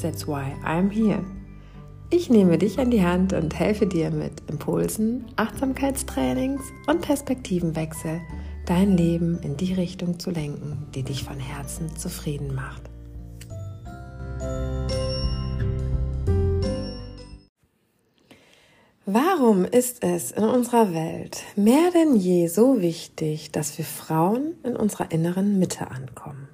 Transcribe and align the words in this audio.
That's 0.00 0.26
why 0.26 0.54
I'm 0.64 0.90
here. 0.90 1.24
Ich 2.10 2.30
nehme 2.30 2.58
dich 2.58 2.78
an 2.78 2.90
die 2.90 3.02
Hand 3.02 3.32
und 3.32 3.58
helfe 3.58 3.86
dir 3.86 4.10
mit 4.10 4.48
Impulsen, 4.48 5.24
Achtsamkeitstrainings 5.36 6.62
und 6.86 7.00
Perspektivenwechsel, 7.00 8.20
dein 8.66 8.96
Leben 8.96 9.40
in 9.42 9.56
die 9.56 9.72
Richtung 9.72 10.18
zu 10.18 10.30
lenken, 10.30 10.86
die 10.94 11.02
dich 11.02 11.24
von 11.24 11.40
Herzen 11.40 11.96
zufrieden 11.96 12.54
macht. 12.54 12.82
Warum 19.06 19.64
ist 19.64 20.02
es 20.02 20.30
in 20.30 20.44
unserer 20.44 20.94
Welt 20.94 21.42
mehr 21.56 21.90
denn 21.92 22.16
je 22.16 22.46
so 22.46 22.80
wichtig, 22.80 23.52
dass 23.52 23.76
wir 23.76 23.84
Frauen 23.84 24.54
in 24.62 24.76
unserer 24.76 25.10
inneren 25.10 25.58
Mitte 25.58 25.90
ankommen? 25.90 26.48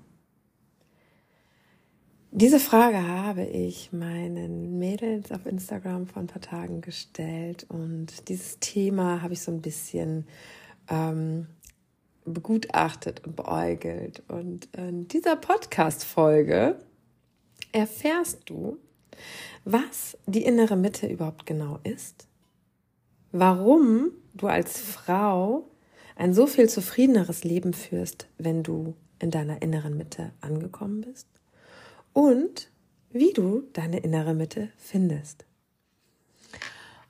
Diese 2.33 2.61
Frage 2.61 3.09
habe 3.09 3.43
ich 3.45 3.93
meinen 3.93 4.79
Mädels 4.79 5.33
auf 5.33 5.47
Instagram 5.47 6.07
vor 6.07 6.23
ein 6.23 6.29
paar 6.29 6.41
Tagen 6.41 6.81
gestellt 6.81 7.67
und 7.69 8.29
dieses 8.29 8.61
Thema 8.61 9.21
habe 9.21 9.33
ich 9.33 9.43
so 9.43 9.51
ein 9.51 9.61
bisschen 9.61 10.29
ähm, 10.89 11.49
begutachtet 12.25 13.27
und 13.27 13.35
beäugelt. 13.35 14.23
Und 14.29 14.69
in 14.77 15.09
dieser 15.09 15.35
Podcast-Folge 15.35 16.77
erfährst 17.73 18.49
du, 18.49 18.79
was 19.65 20.17
die 20.27 20.45
innere 20.45 20.77
Mitte 20.77 21.09
überhaupt 21.09 21.47
genau 21.47 21.81
ist, 21.83 22.29
warum 23.33 24.13
du 24.35 24.47
als 24.47 24.79
Frau 24.79 25.69
ein 26.15 26.33
so 26.33 26.47
viel 26.47 26.69
zufriedeneres 26.69 27.43
Leben 27.43 27.75
führst, 27.75 28.29
wenn 28.39 28.63
du 28.63 28.95
in 29.19 29.33
deiner 29.33 29.63
inneren 29.63 29.97
Mitte 29.97 30.31
angekommen 30.41 31.01
bist 31.01 31.27
und 32.13 32.69
wie 33.11 33.33
du 33.33 33.63
deine 33.73 34.01
innere 34.01 34.35
Mitte 34.35 34.71
findest. 34.77 35.45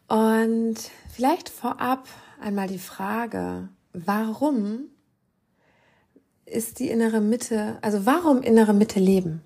Und 0.09 0.77
vielleicht 1.12 1.48
vorab 1.48 2.09
einmal 2.41 2.69
die 2.69 2.79
Frage, 2.79 3.69
warum 3.93 4.87
ist 6.47 6.81
die 6.81 6.91
innere 6.91 7.21
Mitte, 7.21 7.78
also 7.83 8.06
warum 8.06 8.43
innere 8.43 8.75
Mitte 8.75 8.98
leben? 8.98 9.43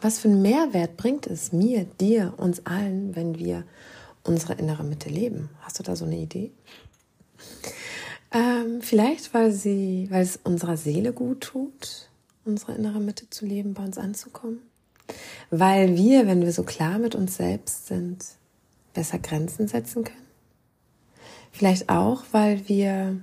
Was 0.00 0.18
für 0.18 0.28
einen 0.28 0.42
Mehrwert 0.42 0.96
bringt 0.96 1.26
es 1.26 1.52
mir, 1.52 1.84
dir, 1.84 2.34
uns 2.38 2.64
allen, 2.66 3.14
wenn 3.14 3.38
wir 3.38 3.64
unsere 4.24 4.54
innere 4.54 4.82
Mitte 4.82 5.08
leben? 5.10 5.50
Hast 5.60 5.78
du 5.78 5.82
da 5.82 5.94
so 5.94 6.04
eine 6.04 6.16
Idee? 6.16 6.52
Ähm, 8.32 8.80
vielleicht, 8.80 9.34
weil 9.34 9.52
sie, 9.52 10.06
weil 10.10 10.22
es 10.22 10.40
unserer 10.42 10.76
Seele 10.78 11.12
gut 11.12 11.42
tut, 11.42 12.08
unsere 12.44 12.74
innere 12.74 13.00
Mitte 13.00 13.28
zu 13.28 13.44
leben, 13.44 13.74
bei 13.74 13.84
uns 13.84 13.98
anzukommen. 13.98 14.62
Weil 15.50 15.96
wir, 15.96 16.26
wenn 16.26 16.42
wir 16.42 16.52
so 16.52 16.62
klar 16.62 16.98
mit 16.98 17.14
uns 17.14 17.36
selbst 17.36 17.86
sind, 17.86 18.24
besser 18.94 19.18
Grenzen 19.18 19.68
setzen 19.68 20.04
können. 20.04 20.26
Vielleicht 21.50 21.88
auch, 21.88 22.24
weil 22.32 22.68
wir 22.68 23.20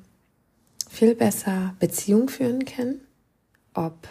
viel 0.89 1.15
besser 1.15 1.75
Beziehung 1.79 2.29
führen 2.29 2.65
können, 2.65 3.01
ob 3.73 4.07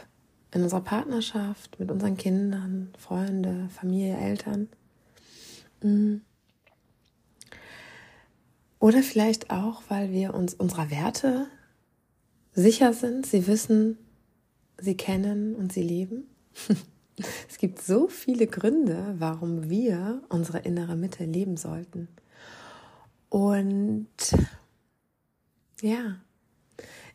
in 0.52 0.62
unserer 0.62 0.80
Partnerschaft, 0.80 1.78
mit 1.78 1.90
unseren 1.90 2.16
Kindern, 2.16 2.92
Freunde, 2.98 3.68
Familie, 3.68 4.16
Eltern. 4.16 4.68
Mm. 5.82 6.16
Oder 8.80 9.02
vielleicht 9.02 9.50
auch, 9.50 9.82
weil 9.88 10.12
wir 10.12 10.34
uns 10.34 10.54
unserer 10.54 10.90
Werte 10.90 11.48
sicher 12.54 12.92
sind, 12.92 13.26
sie 13.26 13.46
wissen, 13.46 13.98
sie 14.78 14.96
kennen 14.96 15.54
und 15.54 15.72
sie 15.72 15.82
leben. 15.82 16.28
Es 17.58 17.60
gibt 17.60 17.82
so 17.82 18.06
viele 18.06 18.46
Gründe, 18.46 19.16
warum 19.18 19.68
wir 19.68 20.22
unsere 20.28 20.60
innere 20.60 20.94
Mitte 20.94 21.24
leben 21.24 21.56
sollten. 21.56 22.06
Und 23.30 24.06
ja, 25.82 26.20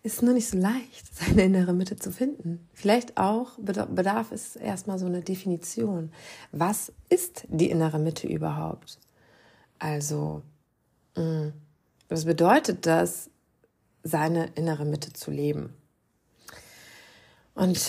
ist 0.01 0.21
nur 0.21 0.33
nicht 0.33 0.49
so 0.49 0.57
leicht, 0.57 1.07
seine 1.15 1.43
innere 1.43 1.71
Mitte 1.71 1.95
zu 1.95 2.11
finden. 2.11 2.67
Vielleicht 2.73 3.15
auch 3.15 3.57
bedarf 3.57 4.33
es 4.33 4.57
erstmal 4.57 4.99
so 4.99 5.05
eine 5.05 5.21
Definition. 5.21 6.11
Was 6.51 6.91
ist 7.07 7.45
die 7.47 7.69
innere 7.69 7.97
Mitte 7.97 8.27
überhaupt? 8.27 8.99
Also, 9.79 10.41
mm, 11.15 11.51
was 12.09 12.25
bedeutet 12.25 12.85
das, 12.85 13.29
seine 14.03 14.47
innere 14.55 14.83
Mitte 14.83 15.13
zu 15.13 15.31
leben? 15.31 15.73
Und 17.55 17.79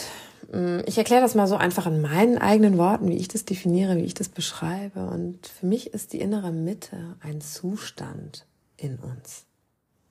ich 0.87 0.99
erkläre 0.99 1.23
das 1.23 1.35
mal 1.35 1.47
so 1.47 1.57
einfach 1.57 1.87
in 1.87 2.01
meinen 2.01 2.39
eigenen 2.39 2.79
Worten, 2.79 3.09
wie 3.09 3.17
ich 3.17 3.29
das 3.29 3.45
definiere, 3.45 3.97
wie 3.97 4.05
ich 4.05 4.15
das 4.15 4.29
beschreibe. 4.29 5.07
Und 5.07 5.47
für 5.47 5.67
mich 5.67 5.93
ist 5.95 6.13
die 6.13 6.21
innere 6.21 6.53
Mitte 6.53 7.17
ein 7.21 7.41
Zustand 7.41 8.47
in 8.77 8.99
uns. 8.99 9.45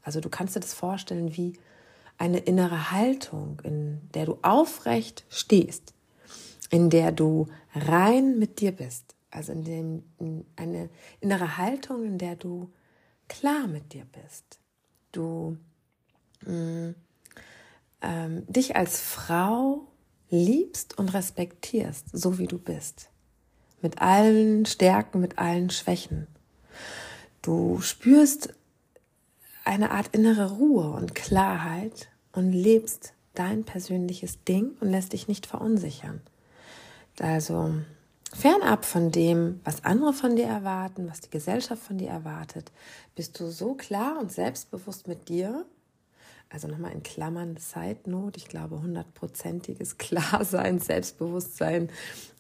Also 0.02 0.20
du 0.20 0.30
kannst 0.30 0.56
dir 0.56 0.60
das 0.60 0.74
vorstellen 0.74 1.36
wie 1.36 1.58
eine 2.18 2.40
innere 2.40 2.92
Haltung, 2.92 3.62
in 3.64 4.02
der 4.14 4.26
du 4.26 4.38
aufrecht 4.42 5.26
stehst, 5.30 5.94
in 6.70 6.90
der 6.90 7.12
du 7.12 7.48
rein 7.74 8.40
mit 8.40 8.60
dir 8.60 8.72
bist. 8.72 9.16
Also 9.32 9.52
in 9.52 9.64
dem, 9.64 10.04
in 10.20 10.46
eine 10.56 10.90
innere 11.20 11.58
Haltung, 11.58 12.06
in 12.06 12.18
der 12.18 12.36
du 12.36 12.72
klar 13.28 13.68
mit 13.68 13.94
dir 13.94 14.06
bist. 14.06 14.60
Du 15.12 15.58
mh, 16.46 16.52
mm, 16.52 16.96
ähm, 18.02 18.44
dich 18.48 18.76
als 18.76 19.00
Frau 19.00 19.88
liebst 20.34 20.98
und 20.98 21.14
respektierst, 21.14 22.08
so 22.12 22.40
wie 22.40 22.48
du 22.48 22.58
bist. 22.58 23.10
Mit 23.82 24.02
allen 24.02 24.66
Stärken, 24.66 25.22
mit 25.22 25.38
allen 25.38 25.70
Schwächen. 25.70 26.28
Du 27.42 27.82
spürst 27.82 28.54
eine 29.64 29.92
Art 29.92 30.10
innere 30.14 30.54
Ruhe 30.54 30.90
und 30.90 31.16
Klarheit 31.16 32.10
und 32.32 32.52
lebst 32.52 33.14
dein 33.36 33.64
persönliches 33.64 34.44
Ding 34.44 34.72
und 34.80 34.90
lässt 34.90 35.14
dich 35.14 35.28
nicht 35.28 35.46
verunsichern. 35.46 36.22
Also 37.20 37.74
fernab 38.34 38.86
von 38.86 39.12
dem, 39.12 39.62
was 39.64 39.84
andere 39.84 40.14
von 40.14 40.36
dir 40.36 40.46
erwarten, 40.46 41.08
was 41.10 41.22
die 41.22 41.30
Gesellschaft 41.30 41.84
von 41.84 41.98
dir 41.98 42.10
erwartet, 42.10 42.72
bist 43.16 43.40
du 43.40 43.50
so 43.52 43.76
klar 43.76 44.20
und 44.20 44.32
selbstbewusst 44.32 45.08
mit 45.08 45.30
dir. 45.30 45.66
Also 46.54 46.68
nochmal 46.68 46.92
in 46.92 47.02
Klammern 47.02 47.58
Note, 48.06 48.38
ich 48.38 48.48
glaube 48.48 48.80
hundertprozentiges 48.80 49.98
Klarsein, 49.98 50.80
Selbstbewusstsein, 50.80 51.90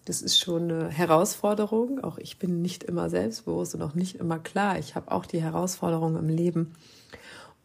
das 0.05 0.21
ist 0.21 0.37
schon 0.37 0.71
eine 0.71 0.89
Herausforderung. 0.89 2.03
Auch 2.03 2.19
ich 2.19 2.37
bin 2.37 2.61
nicht 2.61 2.83
immer 2.83 3.09
selbstbewusst 3.09 3.73
und 3.73 3.81
auch 3.81 3.95
nicht 3.95 4.17
immer 4.17 4.37
klar. 4.37 4.77
Ich 4.77 4.95
habe 4.95 5.11
auch 5.11 5.25
die 5.25 5.41
Herausforderung 5.41 6.17
im 6.17 6.29
Leben, 6.29 6.75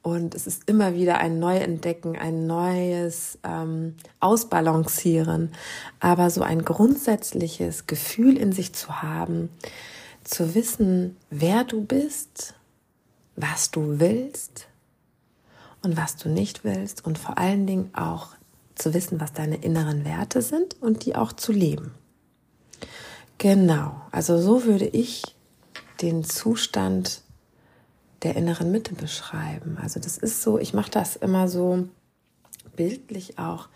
und 0.01 0.35
es 0.35 0.47
ist 0.47 0.63
immer 0.67 0.95
wieder 0.95 1.19
ein 1.19 1.39
Neuentdecken, 1.39 2.17
ein 2.17 2.47
neues 2.47 3.39
ähm, 3.43 3.95
Ausbalancieren. 4.21 5.53
Aber 6.01 6.31
so 6.31 6.41
ein 6.41 6.65
grundsätzliches 6.65 7.87
Gefühl 7.87 8.39
in 8.39 8.53
sich 8.53 8.73
zu 8.73 9.03
haben, 9.03 9.51
zu 10.25 10.55
wissen, 10.55 11.17
wer 11.31 11.65
du 11.65 11.85
bist, 11.85 12.55
was 13.37 13.71
du 13.71 13.99
willst 13.99 14.68
und 15.83 15.97
was 15.97 16.17
du 16.17 16.29
nicht 16.29 16.65
willst 16.65 17.05
und 17.05 17.19
vor 17.19 17.39
allen 17.39 17.67
Dingen 17.67 17.95
auch 17.95 18.35
zu 18.75 18.95
wissen, 18.95 19.21
was 19.21 19.33
deine 19.33 19.57
inneren 19.57 20.05
Werte 20.05 20.43
sind 20.43 20.81
und 20.81 21.05
die 21.05 21.17
auch 21.17 21.33
zu 21.33 21.53
leben. 21.53 21.93
Genau, 23.39 24.01
also 24.11 24.39
so 24.39 24.65
würde 24.65 24.87
ich 24.87 25.23
den 26.01 26.25
Zustand 26.25 27.23
der 28.23 28.37
inneren 28.37 28.73
Mitte 28.73 28.95
beschreiben. 28.95 29.79
Also 29.81 30.01
das 30.01 30.19
ist 30.19 30.43
so, 30.43 30.59
ich 30.59 30.75
mache 30.75 30.91
das 30.91 31.17
immer 31.17 31.49
so 31.49 31.89
bildlich 32.75 33.39
auch, 33.39 33.69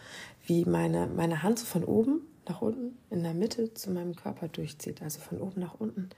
wie 0.47 0.65
meine, 0.65 1.07
meine 1.07 1.43
Hand 1.43 1.61
so 1.61 1.67
von 1.67 1.85
oben 1.85 2.23
nach 2.49 2.61
unten 2.61 2.99
in 3.11 3.23
der 3.23 3.35
Mitte 3.35 3.73
zu 3.75 3.91
meinem 3.91 4.17
Körper 4.17 4.49
durchzieht, 4.49 5.01
also 5.03 5.21
von 5.21 5.41
oben 5.41 5.61
nach 5.61 5.75
unten. 5.79 6.11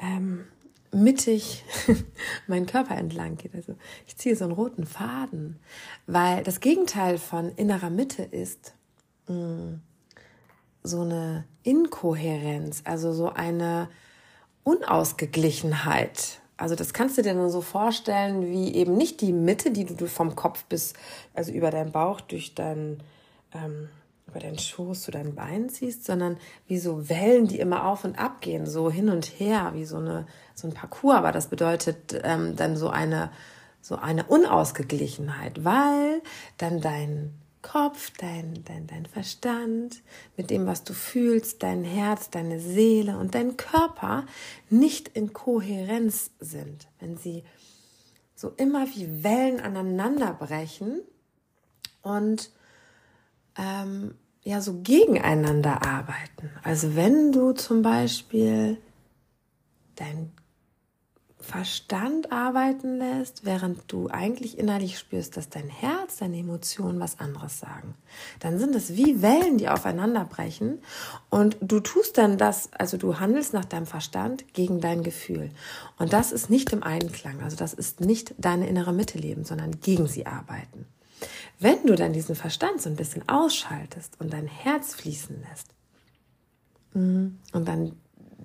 Ähm, 0.00 0.46
mittig 0.92 1.64
mein 2.46 2.66
Körper 2.66 2.96
entlang 2.96 3.36
geht. 3.36 3.54
Also 3.54 3.76
ich 4.06 4.16
ziehe 4.16 4.36
so 4.36 4.44
einen 4.44 4.54
roten 4.54 4.86
Faden, 4.86 5.58
weil 6.06 6.42
das 6.42 6.60
Gegenteil 6.60 7.18
von 7.18 7.50
innerer 7.56 7.90
Mitte 7.90 8.22
ist 8.22 8.74
mh, 9.28 9.34
mm, 9.34 9.80
so 10.82 11.02
eine 11.02 11.44
Inkohärenz, 11.62 12.82
also 12.84 13.12
so 13.12 13.30
eine 13.30 13.88
Unausgeglichenheit. 14.64 16.40
Also 16.56 16.74
das 16.74 16.92
kannst 16.92 17.16
du 17.16 17.22
dir 17.22 17.34
nur 17.34 17.50
so 17.50 17.60
vorstellen, 17.60 18.50
wie 18.50 18.74
eben 18.74 18.96
nicht 18.96 19.20
die 19.20 19.32
Mitte, 19.32 19.70
die 19.70 19.84
du 19.84 20.06
vom 20.06 20.34
Kopf 20.34 20.64
bis, 20.64 20.94
also 21.34 21.52
über 21.52 21.70
deinen 21.70 21.92
Bauch, 21.92 22.20
durch 22.20 22.54
deinen, 22.54 23.02
ähm, 23.54 23.88
über 24.28 24.40
deinen 24.40 24.58
Schoß 24.58 25.02
zu 25.02 25.10
deinen 25.10 25.34
Beinen 25.34 25.68
ziehst, 25.68 26.04
sondern 26.04 26.36
wie 26.66 26.78
so 26.78 27.08
Wellen, 27.08 27.48
die 27.48 27.58
immer 27.58 27.86
auf 27.86 28.04
und 28.04 28.18
ab 28.18 28.40
gehen, 28.40 28.66
so 28.66 28.90
hin 28.90 29.08
und 29.08 29.26
her, 29.26 29.72
wie 29.74 29.84
so 29.84 29.96
eine 29.96 30.26
so 30.54 30.68
ein 30.68 30.74
Parcours. 30.74 31.16
Aber 31.16 31.32
das 31.32 31.48
bedeutet 31.48 32.20
ähm, 32.22 32.56
dann 32.56 32.76
so 32.76 32.88
eine 32.88 33.30
so 33.80 33.96
eine 33.96 34.24
Unausgeglichenheit, 34.24 35.64
weil 35.64 36.20
dann 36.58 36.80
dein 36.80 37.34
Kopf, 37.62 38.12
dein, 38.18 38.62
dein, 38.64 38.86
dein 38.86 39.06
Verstand, 39.06 40.02
mit 40.36 40.50
dem, 40.50 40.66
was 40.66 40.84
du 40.84 40.92
fühlst, 40.92 41.62
dein 41.62 41.84
Herz, 41.84 42.30
deine 42.30 42.60
Seele 42.60 43.18
und 43.18 43.34
dein 43.34 43.56
Körper 43.56 44.26
nicht 44.70 45.08
in 45.08 45.32
Kohärenz 45.32 46.30
sind. 46.38 46.88
Wenn 47.00 47.16
sie 47.16 47.44
so 48.34 48.52
immer 48.56 48.86
wie 48.94 49.24
Wellen 49.24 49.60
aneinander 49.60 50.32
brechen 50.34 51.00
und 52.02 52.50
ähm, 53.58 54.14
ja 54.44 54.60
so 54.60 54.80
gegeneinander 54.80 55.86
arbeiten. 55.86 56.50
Also 56.62 56.96
wenn 56.96 57.32
du 57.32 57.52
zum 57.52 57.82
Beispiel 57.82 58.78
dein 59.96 60.32
Verstand 61.40 62.30
arbeiten 62.30 62.98
lässt, 62.98 63.44
während 63.44 63.90
du 63.90 64.08
eigentlich 64.10 64.58
innerlich 64.58 64.98
spürst, 64.98 65.36
dass 65.36 65.48
dein 65.48 65.68
Herz, 65.68 66.18
deine 66.18 66.36
Emotionen 66.36 67.00
was 67.00 67.20
anderes 67.20 67.58
sagen. 67.58 67.94
Dann 68.40 68.58
sind 68.58 68.74
es 68.74 68.96
wie 68.96 69.22
Wellen, 69.22 69.56
die 69.56 69.70
aufeinander 69.70 70.24
brechen 70.24 70.82
und 71.30 71.56
du 71.62 71.80
tust 71.80 72.18
dann 72.18 72.36
das, 72.36 72.70
also 72.74 72.98
du 72.98 73.18
handelst 73.18 73.54
nach 73.54 73.64
deinem 73.64 73.86
Verstand 73.86 74.52
gegen 74.52 74.80
dein 74.80 75.02
Gefühl. 75.02 75.50
Und 75.98 76.12
das 76.12 76.32
ist 76.32 76.50
nicht 76.50 76.72
im 76.72 76.82
Einklang, 76.82 77.40
also 77.40 77.56
das 77.56 77.72
ist 77.72 78.00
nicht 78.00 78.34
deine 78.36 78.68
innere 78.68 78.92
Mitte 78.92 79.16
leben, 79.16 79.44
sondern 79.44 79.80
gegen 79.80 80.06
sie 80.06 80.26
arbeiten. 80.26 80.86
Wenn 81.58 81.84
du 81.86 81.94
dann 81.94 82.12
diesen 82.12 82.34
Verstand 82.34 82.80
so 82.80 82.88
ein 82.88 82.96
bisschen 82.96 83.28
ausschaltest 83.28 84.20
und 84.20 84.32
dein 84.32 84.46
Herz 84.46 84.94
fließen 84.94 85.44
lässt 85.48 85.68
mhm, 86.94 87.38
und 87.52 87.66
dann 87.66 87.92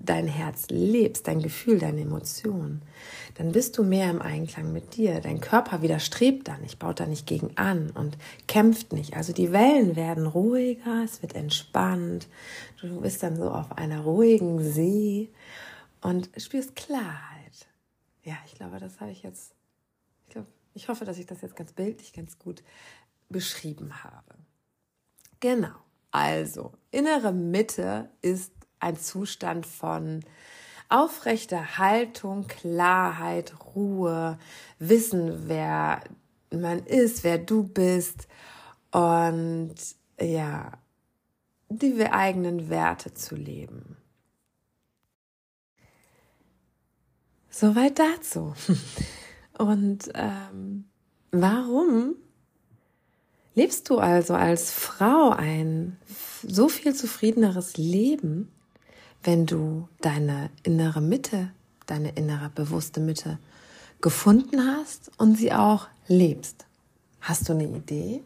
dein 0.03 0.27
Herz 0.27 0.67
lebst, 0.69 1.27
dein 1.27 1.41
Gefühl, 1.41 1.79
deine 1.79 2.01
Emotionen, 2.01 2.81
dann 3.35 3.51
bist 3.51 3.77
du 3.77 3.83
mehr 3.83 4.09
im 4.09 4.21
Einklang 4.21 4.73
mit 4.73 4.97
dir. 4.97 5.21
Dein 5.21 5.39
Körper 5.39 5.81
widerstrebt 5.81 6.47
da 6.47 6.57
nicht, 6.57 6.77
baut 6.77 6.99
da 6.99 7.05
nicht 7.05 7.25
gegen 7.25 7.57
an 7.57 7.89
und 7.91 8.17
kämpft 8.47 8.91
nicht. 8.91 9.15
Also 9.15 9.33
die 9.33 9.51
Wellen 9.51 9.95
werden 9.95 10.27
ruhiger, 10.27 11.03
es 11.03 11.21
wird 11.21 11.35
entspannt. 11.35 12.27
Du 12.81 13.01
bist 13.01 13.23
dann 13.23 13.37
so 13.37 13.49
auf 13.49 13.77
einer 13.77 14.01
ruhigen 14.01 14.59
See 14.61 15.29
und 16.01 16.29
spürst 16.37 16.75
Klarheit. 16.75 17.67
Ja, 18.23 18.35
ich 18.45 18.55
glaube, 18.55 18.79
das 18.79 18.99
habe 18.99 19.11
ich 19.11 19.23
jetzt, 19.23 19.53
ich 20.73 20.87
hoffe, 20.87 21.05
dass 21.05 21.17
ich 21.17 21.25
das 21.25 21.41
jetzt 21.41 21.55
ganz 21.55 21.73
bildlich, 21.73 22.13
ganz 22.13 22.39
gut 22.39 22.63
beschrieben 23.29 24.03
habe. 24.03 24.35
Genau. 25.39 25.75
Also, 26.11 26.73
innere 26.91 27.33
Mitte 27.33 28.09
ist 28.21 28.51
ein 28.79 28.97
Zustand 28.97 29.65
von 29.65 30.23
aufrechter 30.89 31.77
Haltung, 31.77 32.47
Klarheit, 32.47 33.53
Ruhe, 33.75 34.37
Wissen, 34.79 35.47
wer 35.47 36.03
man 36.51 36.85
ist, 36.85 37.23
wer 37.23 37.39
du 37.39 37.63
bist 37.63 38.27
und 38.91 39.73
ja, 40.19 40.71
die 41.69 42.05
eigenen 42.05 42.69
Werte 42.69 43.13
zu 43.13 43.35
leben. 43.35 43.97
Soweit 47.49 47.97
dazu. 47.97 48.53
Und 49.57 50.11
ähm, 50.15 50.85
warum 51.31 52.15
lebst 53.55 53.89
du 53.89 53.99
also 53.99 54.33
als 54.33 54.71
Frau 54.71 55.29
ein 55.29 55.97
so 56.41 56.69
viel 56.69 56.93
zufriedeneres 56.93 57.77
Leben, 57.77 58.51
wenn 59.23 59.45
du 59.45 59.87
deine 60.01 60.49
innere 60.63 61.01
Mitte, 61.01 61.51
deine 61.85 62.11
innere 62.11 62.49
bewusste 62.49 62.99
Mitte 62.99 63.39
gefunden 64.01 64.65
hast 64.65 65.11
und 65.17 65.37
sie 65.37 65.53
auch 65.53 65.87
lebst. 66.07 66.65
Hast 67.21 67.47
du 67.47 67.53
eine 67.53 67.65
Idee? 67.65 68.21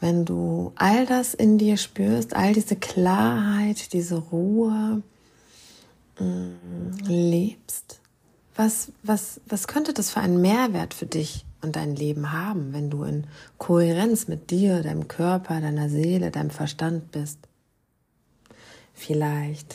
Wenn 0.00 0.24
du 0.24 0.72
all 0.76 1.04
das 1.04 1.34
in 1.34 1.58
dir 1.58 1.76
spürst, 1.76 2.34
all 2.34 2.54
diese 2.54 2.76
Klarheit, 2.76 3.92
diese 3.92 4.16
Ruhe 4.16 5.02
mh, 6.18 6.24
mm, 6.24 6.98
lebst, 7.06 8.00
was, 8.58 8.90
was, 9.04 9.40
was 9.46 9.68
könnte 9.68 9.92
das 9.92 10.10
für 10.10 10.20
einen 10.20 10.40
Mehrwert 10.40 10.92
für 10.92 11.06
dich 11.06 11.46
und 11.62 11.76
dein 11.76 11.94
Leben 11.94 12.32
haben, 12.32 12.72
wenn 12.72 12.90
du 12.90 13.04
in 13.04 13.26
Kohärenz 13.56 14.26
mit 14.26 14.50
dir, 14.50 14.82
deinem 14.82 15.06
Körper, 15.06 15.60
deiner 15.60 15.88
Seele, 15.88 16.32
deinem 16.32 16.50
Verstand 16.50 17.12
bist? 17.12 17.38
Vielleicht 18.92 19.74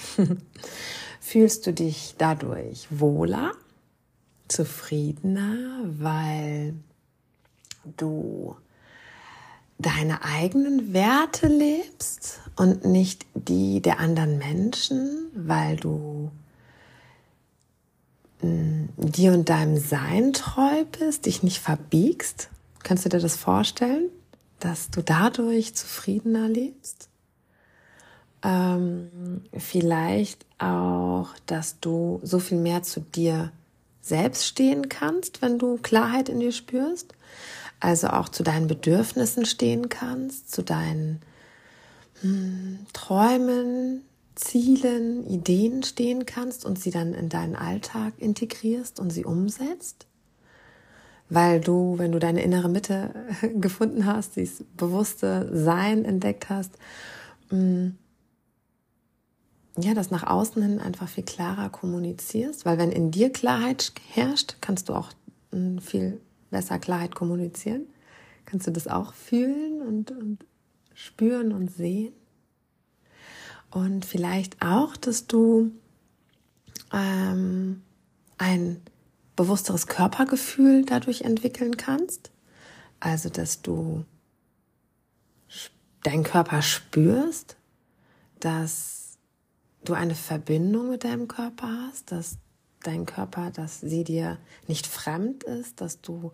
fühlst 1.22 1.66
du 1.66 1.72
dich 1.72 2.16
dadurch 2.18 2.88
wohler, 2.90 3.54
zufriedener, 4.50 5.80
weil 5.86 6.74
du 7.96 8.58
deine 9.78 10.26
eigenen 10.26 10.92
Werte 10.92 11.48
lebst 11.48 12.42
und 12.58 12.84
nicht 12.84 13.26
die 13.34 13.82
der 13.82 14.00
anderen 14.00 14.38
Menschen, 14.38 15.32
weil 15.34 15.78
du 15.78 16.32
dir 18.44 19.34
und 19.34 19.50
deinem 19.50 19.78
Sein 19.78 20.34
treu 20.34 20.86
bist, 21.00 21.26
dich 21.26 21.44
nicht 21.44 21.60
verbiegst. 21.60 22.50
Kannst 22.84 23.06
du 23.06 23.10
dir 23.10 23.20
das 23.20 23.36
vorstellen, 23.36 24.10
dass 24.60 24.90
du 24.90 25.02
dadurch 25.02 25.76
zufriedener 25.76 26.48
lebst? 26.48 27.10
ähm, 28.44 29.42
vielleicht 29.58 30.46
auch, 30.60 31.30
dass 31.46 31.80
du 31.80 32.20
so 32.24 32.40
viel 32.40 32.58
mehr 32.58 32.84
zu 32.84 33.00
dir 33.00 33.52
selbst 34.02 34.46
stehen 34.46 34.90
kannst, 34.90 35.42
wenn 35.42 35.58
du 35.58 35.78
Klarheit 35.78 36.30
in 36.30 36.40
dir 36.40 36.52
spürst. 36.52 37.14
Also 37.80 38.08
auch 38.08 38.30
zu 38.30 38.44
deinen 38.44 38.68
Bedürfnissen 38.68 39.46
stehen 39.46 39.90
kannst, 39.90 40.52
zu 40.52 40.62
deinen 40.62 41.22
hm, 42.22 42.86
Träumen, 42.94 44.04
Zielen, 44.36 45.28
Ideen 45.28 45.84
stehen 45.84 46.26
kannst 46.26 46.66
und 46.66 46.80
sie 46.80 46.92
dann 46.92 47.14
in 47.14 47.30
deinen 47.30 47.56
Alltag 47.56 48.14
integrierst 48.18 49.00
und 49.00 49.12
sie 49.12 49.26
umsetzt. 49.26 50.08
Weil 51.30 51.62
du, 51.62 51.98
wenn 51.98 52.12
du 52.12 52.20
deine 52.20 52.44
innere 52.44 52.70
Mitte 52.70 53.14
gefunden 53.56 54.06
hast, 54.06 54.36
dieses 54.36 54.64
bewusste 54.76 55.50
Sein 55.54 56.06
entdeckt 56.06 56.50
hast, 56.50 56.74
hm, 57.50 57.98
ja, 59.78 59.94
das 59.94 60.12
nach 60.12 60.24
außen 60.24 60.62
hin 60.62 60.80
einfach 60.80 61.08
viel 61.08 61.24
klarer 61.24 61.70
kommunizierst, 61.70 62.66
weil 62.66 62.78
wenn 62.78 62.92
in 62.92 63.10
dir 63.10 63.32
Klarheit 63.32 63.92
herrscht, 64.10 64.58
kannst 64.62 64.90
du 64.90 64.94
auch 64.94 65.10
hm, 65.52 65.80
viel 65.80 66.20
besser 66.52 66.78
Klarheit 66.80 67.16
kommunizieren. 67.16 67.88
Kannst 68.46 68.68
du 68.68 68.72
das 68.72 68.88
auch 68.88 69.14
fühlen 69.14 69.82
und, 69.82 70.12
und 70.12 70.46
spüren 70.94 71.52
und 71.52 71.72
sehen? 71.72 72.14
Und 73.74 74.06
vielleicht 74.06 74.62
auch, 74.62 74.96
dass 74.96 75.26
du 75.26 75.72
ähm, 76.94 77.82
ein 78.38 78.80
bewussteres 79.36 79.88
Körpergefühl 79.88 80.86
dadurch 80.86 81.22
entwickeln 81.22 81.76
kannst. 81.76 82.30
Also, 83.00 83.30
dass 83.30 83.64
du 83.64 84.06
deinen 86.04 86.24
Körper 86.24 86.62
spürst, 86.62 87.58
dass 88.40 89.18
du 89.84 89.94
eine 89.94 90.16
Verbindung 90.16 90.92
mit 90.92 91.04
deinem 91.04 91.28
Körper 91.28 91.88
hast, 91.88 92.12
dass 92.12 92.38
dein 92.84 93.08
Körper, 93.08 93.50
dass 93.50 93.82
sie 93.82 94.04
dir 94.04 94.38
nicht 94.68 94.86
fremd 94.86 95.44
ist, 95.46 95.82
dass 95.82 96.00
du 96.02 96.32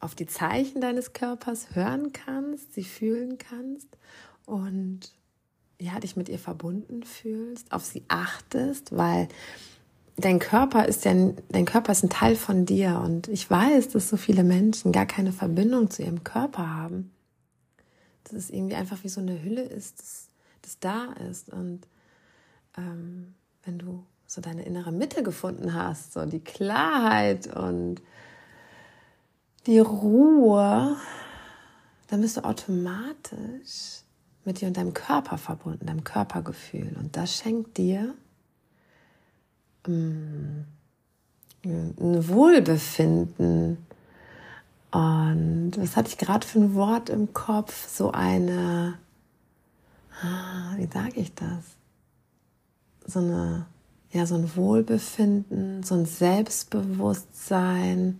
auf 0.00 0.14
die 0.14 0.26
Zeichen 0.26 0.80
deines 0.80 1.12
Körpers 1.12 1.74
hören 1.74 2.12
kannst, 2.14 2.72
sie 2.72 2.84
fühlen 2.84 3.36
kannst 3.36 3.88
und 4.46 5.17
ja, 5.80 5.98
dich 6.00 6.16
mit 6.16 6.28
ihr 6.28 6.38
verbunden 6.38 7.02
fühlst, 7.04 7.70
auf 7.72 7.84
sie 7.84 8.02
achtest, 8.08 8.96
weil 8.96 9.28
dein 10.16 10.40
Körper 10.40 10.86
ist 10.86 11.04
ja, 11.04 11.12
dein 11.48 11.64
Körper 11.64 11.92
ist 11.92 12.02
ein 12.02 12.10
Teil 12.10 12.36
von 12.36 12.66
dir 12.66 13.00
und 13.04 13.28
ich 13.28 13.48
weiß, 13.48 13.90
dass 13.90 14.08
so 14.08 14.16
viele 14.16 14.42
Menschen 14.42 14.92
gar 14.92 15.06
keine 15.06 15.32
Verbindung 15.32 15.90
zu 15.90 16.02
ihrem 16.02 16.24
Körper 16.24 16.68
haben. 16.68 17.12
Dass 18.24 18.32
es 18.32 18.50
irgendwie 18.50 18.74
einfach 18.74 19.04
wie 19.04 19.08
so 19.08 19.20
eine 19.20 19.42
Hülle 19.42 19.62
ist, 19.62 20.00
das, 20.00 20.28
das 20.62 20.78
da 20.80 21.12
ist 21.30 21.48
und 21.48 21.86
ähm, 22.76 23.34
wenn 23.64 23.78
du 23.78 24.04
so 24.26 24.40
deine 24.40 24.64
innere 24.64 24.92
Mitte 24.92 25.22
gefunden 25.22 25.72
hast, 25.72 26.12
so 26.12 26.26
die 26.26 26.40
Klarheit 26.40 27.46
und 27.54 28.02
die 29.66 29.78
Ruhe, 29.78 30.96
dann 32.08 32.20
bist 32.20 32.36
du 32.36 32.44
automatisch 32.44 34.02
mit 34.48 34.60
dir 34.62 34.68
und 34.68 34.78
deinem 34.78 34.94
Körper 34.94 35.36
verbunden, 35.36 35.84
deinem 35.86 36.04
Körpergefühl. 36.04 36.96
Und 36.98 37.18
das 37.18 37.36
schenkt 37.36 37.76
dir 37.76 38.14
mm, 39.86 40.62
ein 41.64 42.28
Wohlbefinden. 42.28 43.76
Und 44.90 45.72
was 45.76 45.98
hatte 45.98 46.08
ich 46.08 46.16
gerade 46.16 46.46
für 46.46 46.60
ein 46.60 46.74
Wort 46.74 47.10
im 47.10 47.34
Kopf? 47.34 47.90
So 47.90 48.10
eine, 48.10 48.98
ah, 50.22 50.72
wie 50.78 50.86
sage 50.86 51.20
ich 51.20 51.34
das? 51.34 51.76
So 53.06 53.18
eine, 53.18 53.66
ja, 54.12 54.24
so 54.24 54.36
ein 54.36 54.56
Wohlbefinden, 54.56 55.82
so 55.82 55.94
ein 55.94 56.06
Selbstbewusstsein, 56.06 58.18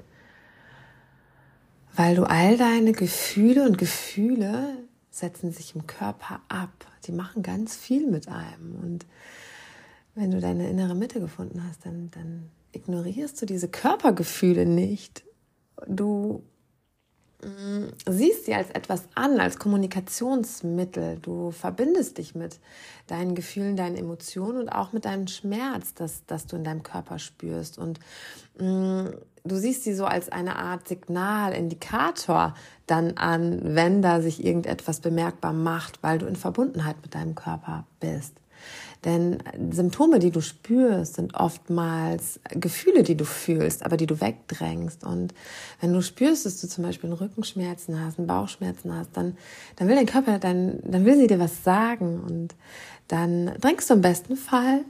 weil 1.96 2.16
du 2.16 2.24
all 2.24 2.58
deine 2.58 2.92
Gefühle 2.92 3.64
und 3.64 3.78
Gefühle 3.78 4.87
setzen 5.18 5.52
sich 5.52 5.74
im 5.74 5.86
Körper 5.86 6.40
ab. 6.48 6.86
Die 7.04 7.12
machen 7.12 7.42
ganz 7.42 7.76
viel 7.76 8.06
mit 8.06 8.28
einem. 8.28 8.76
Und 8.82 9.06
wenn 10.14 10.30
du 10.30 10.40
deine 10.40 10.68
innere 10.68 10.94
Mitte 10.94 11.20
gefunden 11.20 11.64
hast, 11.64 11.86
dann, 11.86 12.10
dann 12.12 12.50
ignorierst 12.72 13.40
du 13.40 13.46
diese 13.46 13.68
Körpergefühle 13.68 14.66
nicht. 14.66 15.24
Du 15.86 16.42
siehst 18.08 18.46
sie 18.46 18.54
als 18.54 18.70
etwas 18.70 19.04
an, 19.14 19.38
als 19.38 19.58
Kommunikationsmittel. 19.58 21.18
Du 21.22 21.52
verbindest 21.52 22.18
dich 22.18 22.34
mit 22.34 22.58
deinen 23.06 23.34
Gefühlen, 23.34 23.76
deinen 23.76 23.96
Emotionen 23.96 24.58
und 24.58 24.68
auch 24.68 24.92
mit 24.92 25.04
deinem 25.04 25.28
Schmerz, 25.28 25.94
das, 25.94 26.24
das 26.26 26.46
du 26.46 26.56
in 26.56 26.64
deinem 26.64 26.82
Körper 26.82 27.18
spürst. 27.18 27.78
Und 27.78 28.00
mh, 28.58 28.66
mm, 28.66 29.14
du 29.44 29.56
siehst 29.56 29.84
sie 29.84 29.94
so 29.94 30.04
als 30.04 30.30
eine 30.30 30.56
Art 30.56 30.88
Signal, 30.88 31.52
Indikator 31.52 32.54
dann 32.86 33.16
an, 33.16 33.60
wenn 33.62 34.02
da 34.02 34.20
sich 34.20 34.44
irgendetwas 34.44 35.00
bemerkbar 35.00 35.52
macht, 35.52 36.02
weil 36.02 36.18
du 36.18 36.26
in 36.26 36.36
Verbundenheit 36.36 36.96
mit 37.02 37.14
deinem 37.14 37.36
Körper 37.36 37.86
bist. 38.00 38.34
Denn 39.04 39.38
Symptome, 39.70 40.18
die 40.18 40.30
du 40.30 40.40
spürst, 40.40 41.14
sind 41.14 41.34
oftmals 41.34 42.40
Gefühle, 42.50 43.02
die 43.04 43.16
du 43.16 43.24
fühlst, 43.24 43.84
aber 43.84 43.96
die 43.96 44.06
du 44.06 44.20
wegdrängst. 44.20 45.04
Und 45.04 45.34
wenn 45.80 45.92
du 45.92 46.02
spürst, 46.02 46.46
dass 46.46 46.60
du 46.60 46.68
zum 46.68 46.84
Beispiel 46.84 47.10
einen 47.10 47.18
Rückenschmerzen 47.18 48.04
hast, 48.04 48.18
einen 48.18 48.26
Bauchschmerzen 48.26 48.94
hast, 48.94 49.10
dann, 49.16 49.36
dann 49.76 49.88
will 49.88 49.94
dein 49.94 50.06
Körper, 50.06 50.38
dann, 50.38 50.80
dann 50.84 51.04
will 51.04 51.16
sie 51.16 51.28
dir 51.28 51.38
was 51.38 51.62
sagen. 51.62 52.20
Und 52.20 52.56
dann 53.06 53.52
drängst 53.60 53.88
du 53.88 53.94
im 53.94 54.00
besten 54.00 54.36
Fall 54.36 54.84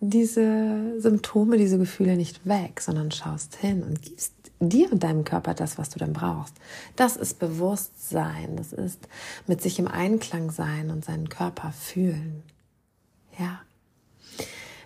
diese 0.00 1.00
Symptome, 1.00 1.58
diese 1.58 1.78
Gefühle 1.78 2.16
nicht 2.16 2.46
weg, 2.46 2.80
sondern 2.80 3.10
schaust 3.10 3.56
hin 3.56 3.82
und 3.82 4.02
gibst 4.02 4.32
dir 4.60 4.90
und 4.92 5.02
deinem 5.02 5.24
Körper 5.24 5.52
das, 5.54 5.78
was 5.78 5.90
du 5.90 5.98
dann 5.98 6.12
brauchst. 6.12 6.54
Das 6.96 7.16
ist 7.16 7.38
Bewusstsein, 7.38 8.56
das 8.56 8.72
ist 8.72 9.08
mit 9.46 9.60
sich 9.60 9.78
im 9.78 9.88
Einklang 9.88 10.50
sein 10.50 10.90
und 10.90 11.04
seinen 11.04 11.28
Körper 11.28 11.72
fühlen. 11.72 12.42
Ja. 13.38 13.60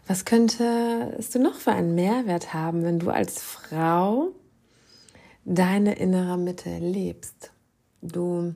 Was 0.06 0.24
könntest 0.24 1.34
du 1.34 1.38
noch 1.38 1.56
für 1.56 1.72
einen 1.72 1.94
Mehrwert 1.94 2.54
haben, 2.54 2.82
wenn 2.82 2.98
du 2.98 3.10
als 3.10 3.42
Frau 3.42 4.32
deine 5.44 5.94
innere 5.96 6.38
Mitte 6.38 6.78
lebst? 6.78 7.52
Du 8.00 8.54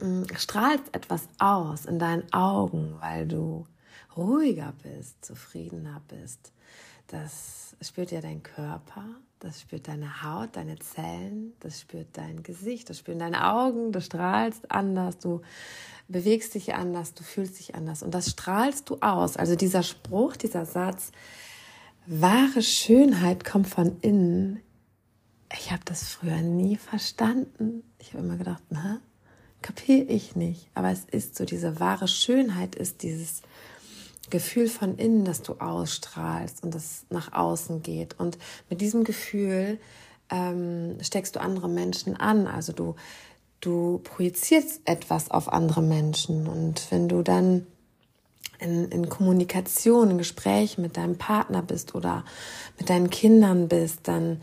mm, 0.00 0.24
strahlst 0.36 0.94
etwas 0.94 1.28
aus 1.38 1.86
in 1.86 1.98
deinen 1.98 2.32
Augen, 2.32 2.96
weil 3.00 3.28
du 3.28 3.66
ruhiger 4.16 4.74
bist, 4.82 5.24
zufriedener 5.24 6.02
bist. 6.08 6.52
Das 7.06 7.76
spürt 7.80 8.10
ja 8.10 8.20
dein 8.20 8.42
Körper, 8.42 9.04
das 9.40 9.60
spürt 9.60 9.88
deine 9.88 10.22
Haut, 10.22 10.56
deine 10.56 10.78
Zellen, 10.78 11.52
das 11.60 11.80
spürt 11.80 12.08
dein 12.14 12.42
Gesicht, 12.42 12.90
das 12.90 12.98
spüren 12.98 13.18
deine 13.18 13.52
Augen, 13.52 13.92
du 13.92 14.00
strahlst 14.00 14.70
anders, 14.70 15.18
du 15.18 15.42
bewegst 16.08 16.54
dich 16.54 16.74
anders, 16.74 17.14
du 17.14 17.22
fühlst 17.22 17.58
dich 17.58 17.74
anders 17.74 18.02
und 18.02 18.12
das 18.14 18.30
strahlst 18.30 18.90
du 18.90 18.98
aus. 19.00 19.36
Also 19.36 19.54
dieser 19.54 19.82
Spruch, 19.82 20.36
dieser 20.36 20.66
Satz, 20.66 21.12
wahre 22.06 22.62
Schönheit 22.62 23.44
kommt 23.44 23.68
von 23.68 23.98
innen. 24.00 24.60
Ich 25.56 25.70
habe 25.70 25.82
das 25.84 26.04
früher 26.04 26.40
nie 26.42 26.76
verstanden. 26.76 27.82
Ich 27.98 28.14
habe 28.14 28.24
immer 28.24 28.36
gedacht, 28.36 28.62
na, 28.70 29.00
kapiere 29.62 30.04
ich 30.04 30.34
nicht. 30.36 30.68
Aber 30.74 30.90
es 30.90 31.04
ist 31.04 31.36
so, 31.36 31.44
diese 31.44 31.80
wahre 31.80 32.08
Schönheit 32.08 32.74
ist 32.74 33.02
dieses 33.02 33.42
Gefühl 34.30 34.68
von 34.68 34.96
innen, 34.96 35.24
das 35.24 35.42
du 35.42 35.54
ausstrahlst 35.54 36.62
und 36.62 36.74
das 36.74 37.04
nach 37.10 37.32
außen 37.32 37.82
geht. 37.82 38.18
Und 38.18 38.38
mit 38.68 38.80
diesem 38.80 39.04
Gefühl 39.04 39.78
ähm, 40.30 40.98
steckst 41.00 41.36
du 41.36 41.40
andere 41.40 41.68
Menschen 41.68 42.16
an. 42.16 42.46
Also 42.46 42.72
du 42.72 42.94
du 43.60 44.00
projizierst 44.04 44.82
etwas 44.84 45.30
auf 45.30 45.52
andere 45.52 45.82
Menschen. 45.82 46.46
Und 46.46 46.90
wenn 46.90 47.08
du 47.08 47.22
dann 47.22 47.66
in, 48.60 48.88
in 48.88 49.08
Kommunikation, 49.08 50.10
in 50.10 50.18
Gesprächen 50.18 50.82
mit 50.82 50.96
deinem 50.96 51.16
Partner 51.16 51.62
bist 51.62 51.94
oder 51.94 52.24
mit 52.78 52.90
deinen 52.90 53.10
Kindern 53.10 53.68
bist, 53.68 54.00
dann, 54.04 54.42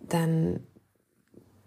dann 0.00 0.60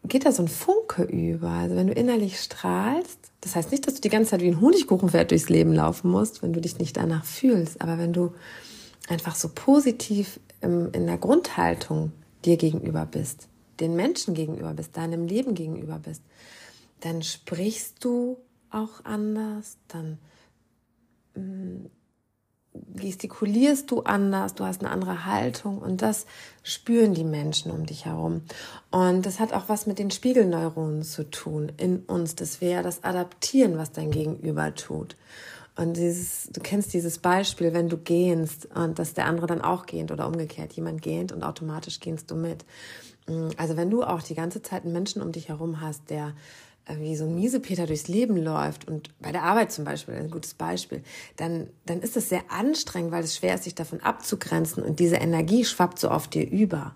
geht 0.10 0.26
da 0.26 0.32
so 0.32 0.44
ein 0.44 0.48
Funke 0.48 1.04
über. 1.04 1.50
Also 1.50 1.76
wenn 1.76 1.88
du 1.88 1.94
innerlich 1.94 2.40
strahlst, 2.40 3.32
das 3.42 3.56
heißt 3.56 3.72
nicht, 3.72 3.88
dass 3.88 3.96
du 3.96 4.02
die 4.02 4.10
ganze 4.10 4.32
Zeit 4.32 4.42
wie 4.42 4.50
ein 4.50 4.62
Honigkuchenpferd 4.62 5.32
durchs 5.32 5.50
Leben 5.50 5.74
laufen 5.74 6.12
musst, 6.12 6.44
wenn 6.44 6.54
du 6.54 6.60
dich 6.60 6.78
nicht 6.80 6.98
danach 6.98 7.24
fühlst, 7.24 7.82
aber 7.82 7.98
wenn 7.98 8.14
du 8.14 8.34
einfach 9.08 9.36
so 9.36 9.50
positiv 9.54 10.40
in 10.62 10.92
der 10.92 11.18
Grundhaltung 11.18 12.12
dir 12.44 12.58
gegenüber 12.58 13.06
bist, 13.06 13.48
den 13.80 13.96
Menschen 13.96 14.34
gegenüber 14.34 14.74
bist, 14.74 14.98
deinem 14.98 15.26
Leben 15.26 15.56
gegenüber 15.56 16.00
bist, 16.00 16.22
dann 17.00 17.24
sprichst 17.24 18.04
du 18.04 18.38
auch 18.72 19.06
anders, 19.06 19.78
dann 19.88 20.18
mm, 21.36 21.86
gestikulierst 22.96 23.90
du 23.92 24.02
anders, 24.02 24.56
du 24.56 24.66
hast 24.66 24.82
eine 24.82 24.92
andere 24.92 25.26
Haltung 25.26 25.80
und 25.80 26.02
das 26.02 26.26
spüren 26.64 27.14
die 27.14 27.24
Menschen 27.24 27.72
um 27.72 27.86
dich 27.86 28.06
herum. 28.06 28.42
Und 28.92 29.26
das 29.26 29.40
hat 29.40 29.54
auch 29.54 29.70
was 29.70 29.88
mit 29.88 30.00
den 30.00 30.12
Spiegelneuronen 30.12 31.04
zu 31.04 31.30
tun 31.30 31.72
in 31.78 32.00
uns. 32.00 32.36
Das 32.36 32.62
wäre 32.62 32.84
das 32.84 33.04
Adaptieren, 33.04 33.78
was 33.78 33.92
dein 33.92 34.12
Gegenüber 34.12 34.74
tut. 34.76 35.16
Und 35.76 35.96
dieses, 35.96 36.50
du 36.52 36.60
kennst 36.60 36.94
dieses 36.94 37.20
Beispiel, 37.20 37.74
wenn 37.74 37.88
du 37.88 37.98
gehst 37.98 38.68
und 38.76 39.00
dass 39.00 39.14
der 39.14 39.28
andere 39.28 39.48
dann 39.48 39.62
auch 39.62 39.86
gehend 39.86 40.12
oder 40.12 40.28
umgekehrt, 40.28 40.74
jemand 40.74 41.02
gehend 41.02 41.32
und 41.32 41.44
automatisch 41.44 42.02
gehst 42.02 42.30
du 42.32 42.36
mit. 42.36 42.66
Also 43.58 43.78
wenn 43.78 43.90
du 43.90 44.04
auch 44.04 44.22
die 44.22 44.36
ganze 44.36 44.62
Zeit 44.62 44.84
einen 44.84 44.92
Menschen 44.92 45.22
um 45.22 45.32
dich 45.32 45.50
herum 45.50 45.80
hast, 45.80 46.10
der 46.10 46.34
wie 46.98 47.16
so 47.16 47.26
ein 47.26 47.36
Miesepeter 47.36 47.86
durchs 47.86 48.08
Leben 48.08 48.38
läuft 48.38 48.88
und 48.88 49.10
bei 49.20 49.32
der 49.32 49.44
Arbeit 49.44 49.72
zum 49.72 49.86
Beispiel, 49.86 50.16
ein 50.16 50.32
gutes 50.32 50.56
Beispiel, 50.56 51.04
dann, 51.36 51.68
dann 51.86 52.02
ist 52.02 52.16
das 52.16 52.30
sehr 52.30 52.44
anstrengend, 52.50 53.12
weil 53.12 53.24
es 53.24 53.36
schwer 53.36 53.56
ist, 53.56 53.66
sich 53.66 53.76
davon 53.76 54.00
abzugrenzen 54.02 54.84
und 54.84 55.00
diese 55.00 55.18
Energie 55.18 55.66
schwappt 55.66 56.00
so 56.00 56.10
auf 56.10 56.28
dir 56.28 56.50
über. 56.50 56.96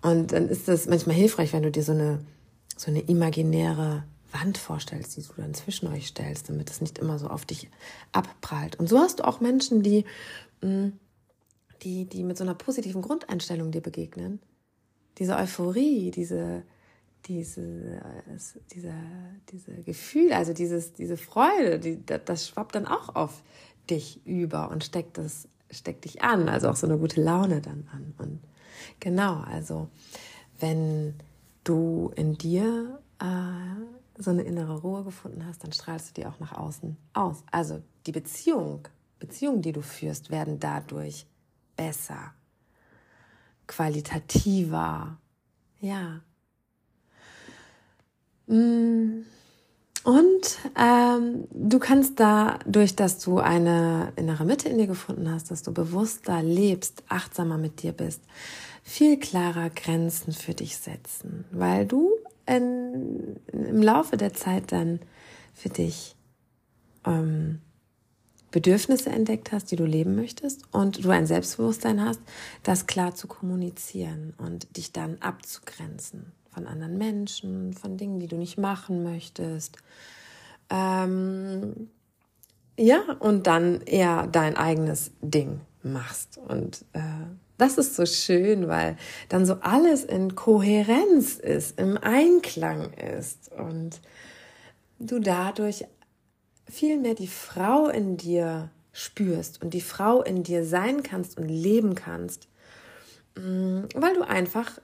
Und 0.00 0.32
dann 0.32 0.48
ist 0.48 0.68
es 0.68 0.86
manchmal 0.86 1.16
hilfreich, 1.16 1.52
wenn 1.52 1.62
du 1.62 1.70
dir 1.70 1.82
so 1.82 1.92
eine, 1.92 2.20
so 2.76 2.90
eine 2.90 3.00
imaginäre 3.00 4.04
Wand 4.32 4.58
vorstellst, 4.58 5.16
die 5.16 5.22
du 5.22 5.28
dann 5.36 5.54
zwischen 5.54 5.88
euch 5.88 6.08
stellst, 6.08 6.48
damit 6.48 6.70
es 6.70 6.80
nicht 6.80 6.98
immer 6.98 7.18
so 7.18 7.28
auf 7.28 7.44
dich 7.44 7.68
abprallt. 8.12 8.76
Und 8.76 8.88
so 8.88 8.98
hast 8.98 9.20
du 9.20 9.24
auch 9.24 9.40
Menschen, 9.40 9.82
die, 9.82 10.04
mm, 10.62 10.88
die, 11.82 12.06
die 12.06 12.24
mit 12.24 12.36
so 12.36 12.44
einer 12.44 12.54
positiven 12.54 13.02
Grundeinstellung 13.02 13.70
dir 13.70 13.82
begegnen. 13.82 14.40
Diese 15.18 15.36
Euphorie, 15.36 16.10
diese, 16.10 16.64
diese, 17.26 18.02
diese, 18.72 18.92
diese 19.50 19.72
Gefühl, 19.82 20.32
also 20.32 20.52
dieses, 20.52 20.92
diese 20.92 21.16
Freude, 21.16 21.78
die, 21.78 21.98
das 22.04 22.48
schwappt 22.48 22.74
dann 22.74 22.86
auch 22.86 23.14
auf 23.14 23.42
dich 23.90 24.24
über 24.26 24.70
und 24.70 24.84
steckt 24.84 25.18
das, 25.18 25.48
steckt 25.70 26.04
dich 26.04 26.22
an, 26.22 26.48
also 26.48 26.68
auch 26.68 26.76
so 26.76 26.86
eine 26.86 26.98
gute 26.98 27.22
Laune 27.22 27.60
dann 27.60 27.88
an. 27.92 28.14
Und 28.18 28.40
genau, 29.00 29.40
also 29.40 29.88
wenn 30.60 31.14
du 31.64 32.12
in 32.16 32.36
dir 32.36 33.00
äh, 33.20 34.22
so 34.22 34.30
eine 34.30 34.42
innere 34.42 34.80
Ruhe 34.80 35.04
gefunden 35.04 35.44
hast, 35.46 35.64
dann 35.64 35.72
strahlst 35.72 36.10
du 36.10 36.20
die 36.20 36.26
auch 36.26 36.38
nach 36.40 36.52
außen 36.52 36.96
aus. 37.14 37.42
Also 37.50 37.82
die 38.06 38.12
Beziehung, 38.12 38.86
Beziehungen, 39.18 39.62
die 39.62 39.72
du 39.72 39.82
führst, 39.82 40.30
werden 40.30 40.60
dadurch 40.60 41.26
besser, 41.76 42.34
qualitativer, 43.66 45.18
ja. 45.80 46.20
Und 48.46 49.24
ähm, 50.78 51.48
du 51.50 51.78
kannst 51.78 52.20
dadurch, 52.20 52.94
dass 52.94 53.18
du 53.18 53.38
eine 53.38 54.12
innere 54.16 54.44
Mitte 54.44 54.68
in 54.68 54.76
dir 54.76 54.86
gefunden 54.86 55.30
hast, 55.30 55.50
dass 55.50 55.62
du 55.62 55.72
bewusster 55.72 56.42
lebst, 56.42 57.02
achtsamer 57.08 57.56
mit 57.56 57.82
dir 57.82 57.92
bist, 57.92 58.20
viel 58.82 59.18
klarer 59.18 59.70
Grenzen 59.70 60.32
für 60.32 60.52
dich 60.52 60.76
setzen, 60.76 61.46
weil 61.50 61.86
du 61.86 62.10
in, 62.46 63.40
im 63.52 63.82
Laufe 63.82 64.18
der 64.18 64.34
Zeit 64.34 64.72
dann 64.72 65.00
für 65.54 65.70
dich 65.70 66.14
ähm, 67.06 67.62
Bedürfnisse 68.50 69.08
entdeckt 69.08 69.52
hast, 69.52 69.70
die 69.70 69.76
du 69.76 69.86
leben 69.86 70.16
möchtest 70.16 70.62
und 70.70 71.02
du 71.02 71.10
ein 71.10 71.26
Selbstbewusstsein 71.26 72.04
hast, 72.04 72.20
das 72.62 72.86
klar 72.86 73.14
zu 73.14 73.26
kommunizieren 73.26 74.34
und 74.36 74.76
dich 74.76 74.92
dann 74.92 75.16
abzugrenzen 75.20 76.32
von 76.54 76.66
anderen 76.66 76.96
Menschen, 76.96 77.72
von 77.72 77.96
Dingen, 77.96 78.20
die 78.20 78.28
du 78.28 78.36
nicht 78.36 78.58
machen 78.58 79.02
möchtest. 79.02 79.76
Ähm, 80.70 81.90
ja, 82.78 83.00
und 83.20 83.46
dann 83.46 83.80
eher 83.82 84.26
dein 84.26 84.56
eigenes 84.56 85.12
Ding 85.20 85.60
machst. 85.82 86.38
Und 86.38 86.84
äh, 86.92 87.00
das 87.58 87.78
ist 87.78 87.94
so 87.94 88.06
schön, 88.06 88.68
weil 88.68 88.96
dann 89.28 89.46
so 89.46 89.54
alles 89.60 90.04
in 90.04 90.34
Kohärenz 90.34 91.34
ist, 91.36 91.78
im 91.78 91.96
Einklang 91.98 92.92
ist 92.94 93.52
und 93.52 94.00
du 94.98 95.20
dadurch 95.20 95.84
viel 96.68 96.98
mehr 96.98 97.14
die 97.14 97.28
Frau 97.28 97.88
in 97.88 98.16
dir 98.16 98.70
spürst 98.92 99.62
und 99.62 99.74
die 99.74 99.80
Frau 99.80 100.22
in 100.22 100.42
dir 100.42 100.64
sein 100.64 101.02
kannst 101.02 101.36
und 101.36 101.48
leben 101.48 101.94
kannst, 101.94 102.48
mm, 103.36 103.84
weil 103.94 104.14
du 104.14 104.22
einfach 104.22 104.80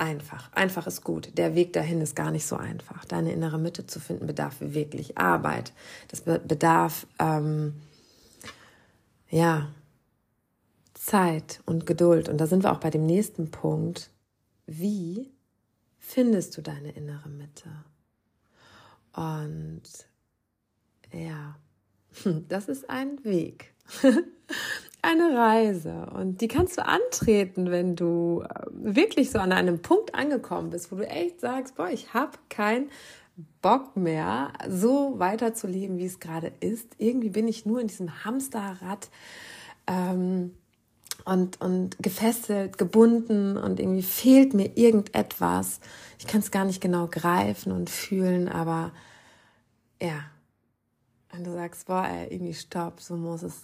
einfach. 0.00 0.50
Einfach 0.52 0.86
ist 0.86 1.04
gut. 1.04 1.36
Der 1.36 1.54
Weg 1.54 1.72
dahin 1.72 2.00
ist 2.00 2.16
gar 2.16 2.30
nicht 2.30 2.46
so 2.46 2.56
einfach. 2.56 3.04
Deine 3.04 3.32
innere 3.32 3.58
Mitte 3.58 3.86
zu 3.86 4.00
finden 4.00 4.26
bedarf 4.26 4.56
wirklich 4.60 5.18
Arbeit. 5.18 5.72
Das 6.08 6.22
bedarf, 6.22 7.06
ähm, 7.18 7.74
ja, 9.28 9.68
Zeit 10.94 11.62
und 11.66 11.86
Geduld. 11.86 12.28
Und 12.28 12.38
da 12.38 12.46
sind 12.46 12.64
wir 12.64 12.72
auch 12.72 12.80
bei 12.80 12.90
dem 12.90 13.06
nächsten 13.06 13.50
Punkt. 13.50 14.10
Wie 14.66 15.30
findest 15.98 16.56
du 16.56 16.62
deine 16.62 16.90
innere 16.92 17.28
Mitte? 17.28 17.70
Und 19.14 19.82
ja, 21.12 21.56
das 22.48 22.68
ist 22.68 22.88
ein 22.88 23.22
Weg. 23.24 23.74
eine 25.02 25.36
Reise 25.36 26.08
und 26.14 26.40
die 26.40 26.48
kannst 26.48 26.78
du 26.78 26.84
antreten, 26.84 27.70
wenn 27.70 27.96
du 27.96 28.42
äh, 28.42 28.64
wirklich 28.72 29.30
so 29.30 29.38
an 29.38 29.52
einem 29.52 29.80
Punkt 29.80 30.14
angekommen 30.14 30.70
bist, 30.70 30.92
wo 30.92 30.96
du 30.96 31.06
echt 31.06 31.40
sagst, 31.40 31.76
boah, 31.76 31.88
ich 31.88 32.12
habe 32.12 32.38
keinen 32.48 32.90
Bock 33.62 33.96
mehr, 33.96 34.52
so 34.68 35.18
weiterzuleben, 35.18 35.98
wie 35.98 36.06
es 36.06 36.20
gerade 36.20 36.52
ist. 36.60 36.88
Irgendwie 36.98 37.30
bin 37.30 37.48
ich 37.48 37.64
nur 37.64 37.80
in 37.80 37.86
diesem 37.86 38.24
Hamsterrad 38.24 39.08
ähm, 39.86 40.54
und, 41.24 41.60
und 41.60 41.96
gefesselt, 41.98 42.76
gebunden 42.76 43.56
und 43.56 43.80
irgendwie 43.80 44.02
fehlt 44.02 44.52
mir 44.52 44.76
irgendetwas. 44.76 45.80
Ich 46.18 46.26
kann 46.26 46.40
es 46.40 46.50
gar 46.50 46.64
nicht 46.64 46.80
genau 46.80 47.06
greifen 47.06 47.72
und 47.72 47.88
fühlen, 47.88 48.48
aber 48.48 48.92
ja, 50.02 50.24
wenn 51.32 51.44
du 51.44 51.52
sagst, 51.52 51.86
boah, 51.86 52.06
ey, 52.06 52.32
irgendwie 52.32 52.54
stopp, 52.54 53.00
so 53.00 53.16
muss 53.16 53.42
es 53.42 53.62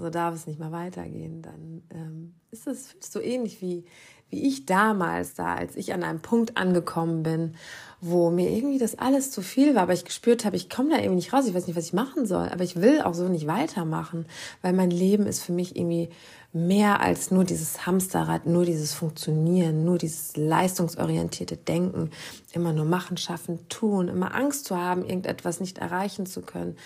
so 0.00 0.10
darf 0.10 0.34
es 0.34 0.46
nicht 0.46 0.58
mehr 0.58 0.72
weitergehen, 0.72 1.42
dann 1.42 1.82
ähm, 1.90 2.34
ist 2.50 2.66
es 2.66 2.96
so 3.00 3.20
ähnlich 3.20 3.60
wie, 3.60 3.84
wie 4.30 4.46
ich 4.46 4.64
damals 4.64 5.34
da, 5.34 5.54
als 5.54 5.76
ich 5.76 5.92
an 5.92 6.02
einem 6.02 6.20
Punkt 6.20 6.56
angekommen 6.56 7.22
bin, 7.22 7.54
wo 8.00 8.30
mir 8.30 8.48
irgendwie 8.50 8.78
das 8.78 8.98
alles 8.98 9.30
zu 9.30 9.42
viel 9.42 9.74
war, 9.74 9.82
aber 9.82 9.92
ich 9.92 10.04
gespürt 10.04 10.44
habe, 10.44 10.56
ich 10.56 10.70
komme 10.70 10.90
da 10.90 10.96
irgendwie 10.96 11.16
nicht 11.16 11.32
raus, 11.32 11.46
ich 11.46 11.54
weiß 11.54 11.66
nicht, 11.66 11.76
was 11.76 11.86
ich 11.86 11.92
machen 11.92 12.26
soll, 12.26 12.48
aber 12.48 12.64
ich 12.64 12.80
will 12.80 13.02
auch 13.02 13.14
so 13.14 13.28
nicht 13.28 13.46
weitermachen, 13.46 14.26
weil 14.62 14.72
mein 14.72 14.90
Leben 14.90 15.26
ist 15.26 15.42
für 15.42 15.52
mich 15.52 15.76
irgendwie 15.76 16.08
mehr 16.52 17.00
als 17.00 17.30
nur 17.30 17.44
dieses 17.44 17.86
Hamsterrad, 17.86 18.46
nur 18.46 18.64
dieses 18.64 18.94
Funktionieren, 18.94 19.84
nur 19.84 19.98
dieses 19.98 20.36
leistungsorientierte 20.36 21.56
Denken, 21.56 22.10
immer 22.52 22.72
nur 22.72 22.86
machen, 22.86 23.16
schaffen, 23.16 23.68
tun, 23.68 24.08
immer 24.08 24.34
Angst 24.34 24.64
zu 24.64 24.76
haben, 24.76 25.04
irgendetwas 25.04 25.60
nicht 25.60 25.78
erreichen 25.78 26.26
zu 26.26 26.40
können, 26.40 26.76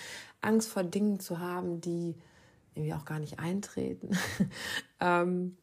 Angst 0.41 0.69
vor 0.69 0.83
Dingen 0.83 1.19
zu 1.19 1.39
haben, 1.39 1.81
die 1.81 2.15
irgendwie 2.75 2.93
auch 2.93 3.05
gar 3.05 3.19
nicht 3.19 3.39
eintreten. 3.39 4.11
ähm, 4.99 5.57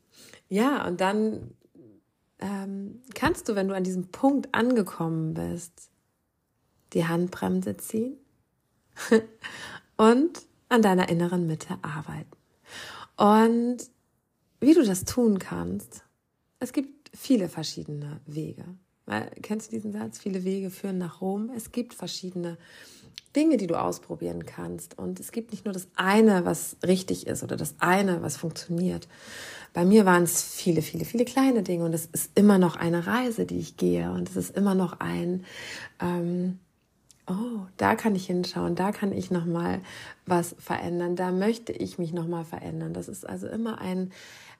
ja, 0.49 0.87
und 0.87 1.00
dann 1.00 1.54
ähm, 2.38 3.02
kannst 3.14 3.49
du, 3.49 3.54
wenn 3.54 3.69
du 3.69 3.75
an 3.75 3.85
diesem 3.85 4.09
Punkt 4.09 4.54
angekommen 4.54 5.35
bist, 5.35 5.90
die 6.92 7.07
Handbremse 7.07 7.76
ziehen 7.76 8.16
und 9.97 10.42
an 10.69 10.83
deiner 10.83 11.09
inneren 11.09 11.47
Mitte 11.47 11.78
arbeiten. 11.83 12.37
Und 13.16 13.78
wie 14.61 14.75
du 14.75 14.85
das 14.85 15.05
tun 15.05 15.38
kannst, 15.38 16.05
es 16.59 16.72
gibt 16.72 17.11
viele 17.16 17.48
verschiedene 17.48 18.20
Wege. 18.27 18.64
Kennst 19.42 19.70
du 19.70 19.77
diesen 19.77 19.92
Satz? 19.92 20.18
Viele 20.18 20.44
Wege 20.44 20.70
führen 20.70 20.98
nach 20.98 21.20
Rom. 21.20 21.51
Es 21.55 21.72
gibt 21.72 21.92
verschiedene 21.92 22.57
Dinge, 23.35 23.57
die 23.57 23.66
du 23.66 23.81
ausprobieren 23.81 24.44
kannst. 24.44 24.98
Und 24.98 25.18
es 25.18 25.33
gibt 25.33 25.53
nicht 25.53 25.64
nur 25.64 25.72
das 25.72 25.88
eine, 25.96 26.44
was 26.44 26.77
richtig 26.87 27.27
ist 27.27 27.42
oder 27.42 27.57
das 27.57 27.75
eine, 27.79 28.22
was 28.22 28.37
funktioniert. 28.37 29.09
Bei 29.72 29.85
mir 29.85 30.05
waren 30.05 30.25
es 30.25 30.42
viele, 30.42 30.83
viele, 30.83 31.05
viele 31.05 31.25
kleine 31.25 31.62
Dinge 31.62 31.85
und 31.85 31.94
es 31.94 32.07
ist 32.07 32.31
immer 32.35 32.59
noch 32.59 32.77
eine 32.77 33.07
Reise, 33.07 33.46
die 33.46 33.59
ich 33.59 33.77
gehe 33.77 34.11
und 34.11 34.29
es 34.29 34.37
ist 34.37 34.55
immer 34.55 34.75
noch 34.75 35.01
ein, 35.01 35.46
ähm, 35.98 36.59
oh, 37.27 37.66
da 37.79 37.94
kann 37.94 38.14
ich 38.14 38.27
hinschauen, 38.27 38.75
da 38.75 38.92
kann 38.92 39.12
ich 39.12 39.31
noch 39.31 39.46
mal 39.46 39.81
was 40.27 40.55
verändern, 40.59 41.16
da 41.16 41.33
möchte 41.33 41.72
ich 41.72 41.98
mich 41.98 42.12
noch 42.12 42.27
mal 42.27 42.44
verändern. 42.44 42.92
Das 42.92 43.09
ist 43.09 43.27
also 43.27 43.46
immer 43.46 43.81
ein, 43.81 44.12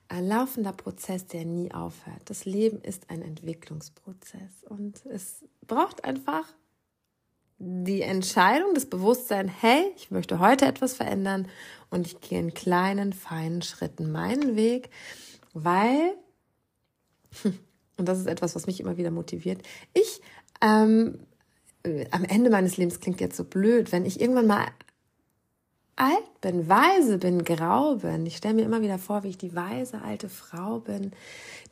ein 0.08 0.26
laufender 0.26 0.72
Prozess, 0.72 1.26
der 1.26 1.44
nie 1.44 1.72
aufhört. 1.72 2.22
Das 2.26 2.46
Leben 2.46 2.80
ist 2.80 3.10
ein 3.10 3.20
Entwicklungsprozess 3.20 4.64
und 4.66 5.04
es 5.06 5.44
braucht 5.66 6.04
einfach 6.04 6.46
die 7.64 8.03
Entscheidung, 8.03 8.75
das 8.75 8.87
Bewusstsein, 8.87 9.46
hey, 9.46 9.92
ich 9.96 10.11
möchte 10.11 10.40
heute 10.40 10.66
etwas 10.66 10.94
verändern 10.94 11.46
und 11.90 12.09
ich 12.09 12.20
gehe 12.20 12.40
in 12.40 12.55
kleinen, 12.55 13.12
feinen 13.12 13.62
Schritten 13.62 14.11
meinen 14.11 14.57
Weg, 14.57 14.90
weil, 15.55 16.14
und 17.96 18.09
das 18.09 18.18
ist 18.18 18.27
etwas, 18.27 18.57
was 18.57 18.66
mich 18.66 18.81
immer 18.81 18.96
wieder 18.96 19.12
motiviert, 19.12 19.62
ich 19.94 20.20
ähm, 20.61 21.20
am 22.11 22.25
Ende 22.25 22.51
meines 22.51 22.77
Lebens 22.77 22.98
klingt 22.98 23.20
jetzt 23.20 23.37
so 23.37 23.44
blöd, 23.44 23.92
wenn 23.92 24.07
ich 24.07 24.20
irgendwann 24.20 24.48
mal 24.48 24.66
alt 25.94 26.40
bin, 26.40 26.68
weise 26.68 27.18
bin, 27.18 27.44
grau 27.44 27.96
bin. 27.96 28.27
Ich 28.27 28.38
stelle 28.38 28.55
mir 28.55 28.64
immer 28.64 28.83
wieder 28.83 28.98
vor, 28.98 29.22
wie 29.22 29.29
ich 29.29 29.38
die 29.38 29.55
weise 29.55 30.03
alte 30.03 30.29
Frau 30.29 30.81
bin, 30.81 31.12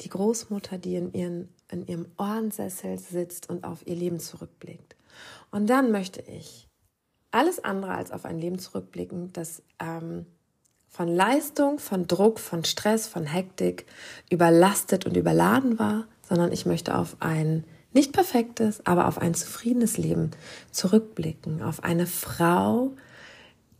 die 0.02 0.08
Großmutter, 0.08 0.78
die 0.78 0.94
in, 0.94 1.12
ihren, 1.12 1.48
in 1.68 1.84
ihrem 1.86 2.06
Ohrensessel 2.16 2.96
sitzt 2.98 3.50
und 3.50 3.64
auf 3.64 3.84
ihr 3.86 3.96
Leben 3.96 4.20
zurückblickt. 4.20 4.94
Und 5.50 5.68
dann 5.68 5.90
möchte 5.90 6.22
ich 6.22 6.68
alles 7.30 7.62
andere 7.62 7.92
als 7.94 8.10
auf 8.10 8.24
ein 8.24 8.38
Leben 8.38 8.58
zurückblicken, 8.58 9.32
das 9.32 9.62
ähm, 9.78 10.26
von 10.88 11.08
Leistung, 11.08 11.78
von 11.78 12.06
Druck, 12.06 12.40
von 12.40 12.64
Stress, 12.64 13.06
von 13.06 13.24
Hektik 13.24 13.86
überlastet 14.28 15.06
und 15.06 15.16
überladen 15.16 15.78
war, 15.78 16.06
sondern 16.22 16.52
ich 16.52 16.66
möchte 16.66 16.96
auf 16.96 17.16
ein 17.20 17.64
nicht 17.92 18.12
perfektes, 18.12 18.84
aber 18.86 19.08
auf 19.08 19.18
ein 19.18 19.34
zufriedenes 19.34 19.98
Leben 19.98 20.30
zurückblicken, 20.70 21.62
auf 21.62 21.82
eine 21.82 22.06
Frau, 22.06 22.92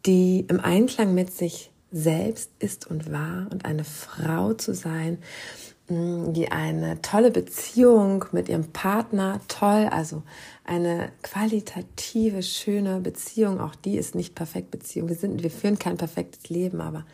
die 0.06 0.46
im 0.48 0.60
Einklang 0.60 1.14
mit 1.14 1.32
sich 1.32 1.70
selbst 1.92 2.50
ist 2.58 2.86
und 2.86 3.12
war 3.12 3.48
und 3.50 3.64
eine 3.64 3.84
Frau 3.84 4.54
zu 4.54 4.74
sein, 4.74 5.18
die 5.90 6.52
eine 6.52 7.02
tolle 7.02 7.30
Beziehung 7.32 8.24
mit 8.30 8.48
ihrem 8.48 8.70
Partner, 8.72 9.40
toll, 9.48 9.88
also 9.90 10.22
eine 10.64 11.10
qualitative, 11.22 12.42
schöne 12.42 13.00
Beziehung, 13.00 13.60
auch 13.60 13.74
die 13.74 13.96
ist 13.96 14.14
nicht 14.14 14.34
perfekt 14.34 14.70
Beziehung. 14.70 15.08
Wir 15.08 15.16
sind, 15.16 15.42
wir 15.42 15.50
führen 15.50 15.78
kein 15.78 15.96
perfektes 15.96 16.48
Leben, 16.48 16.80
aber 16.80 17.04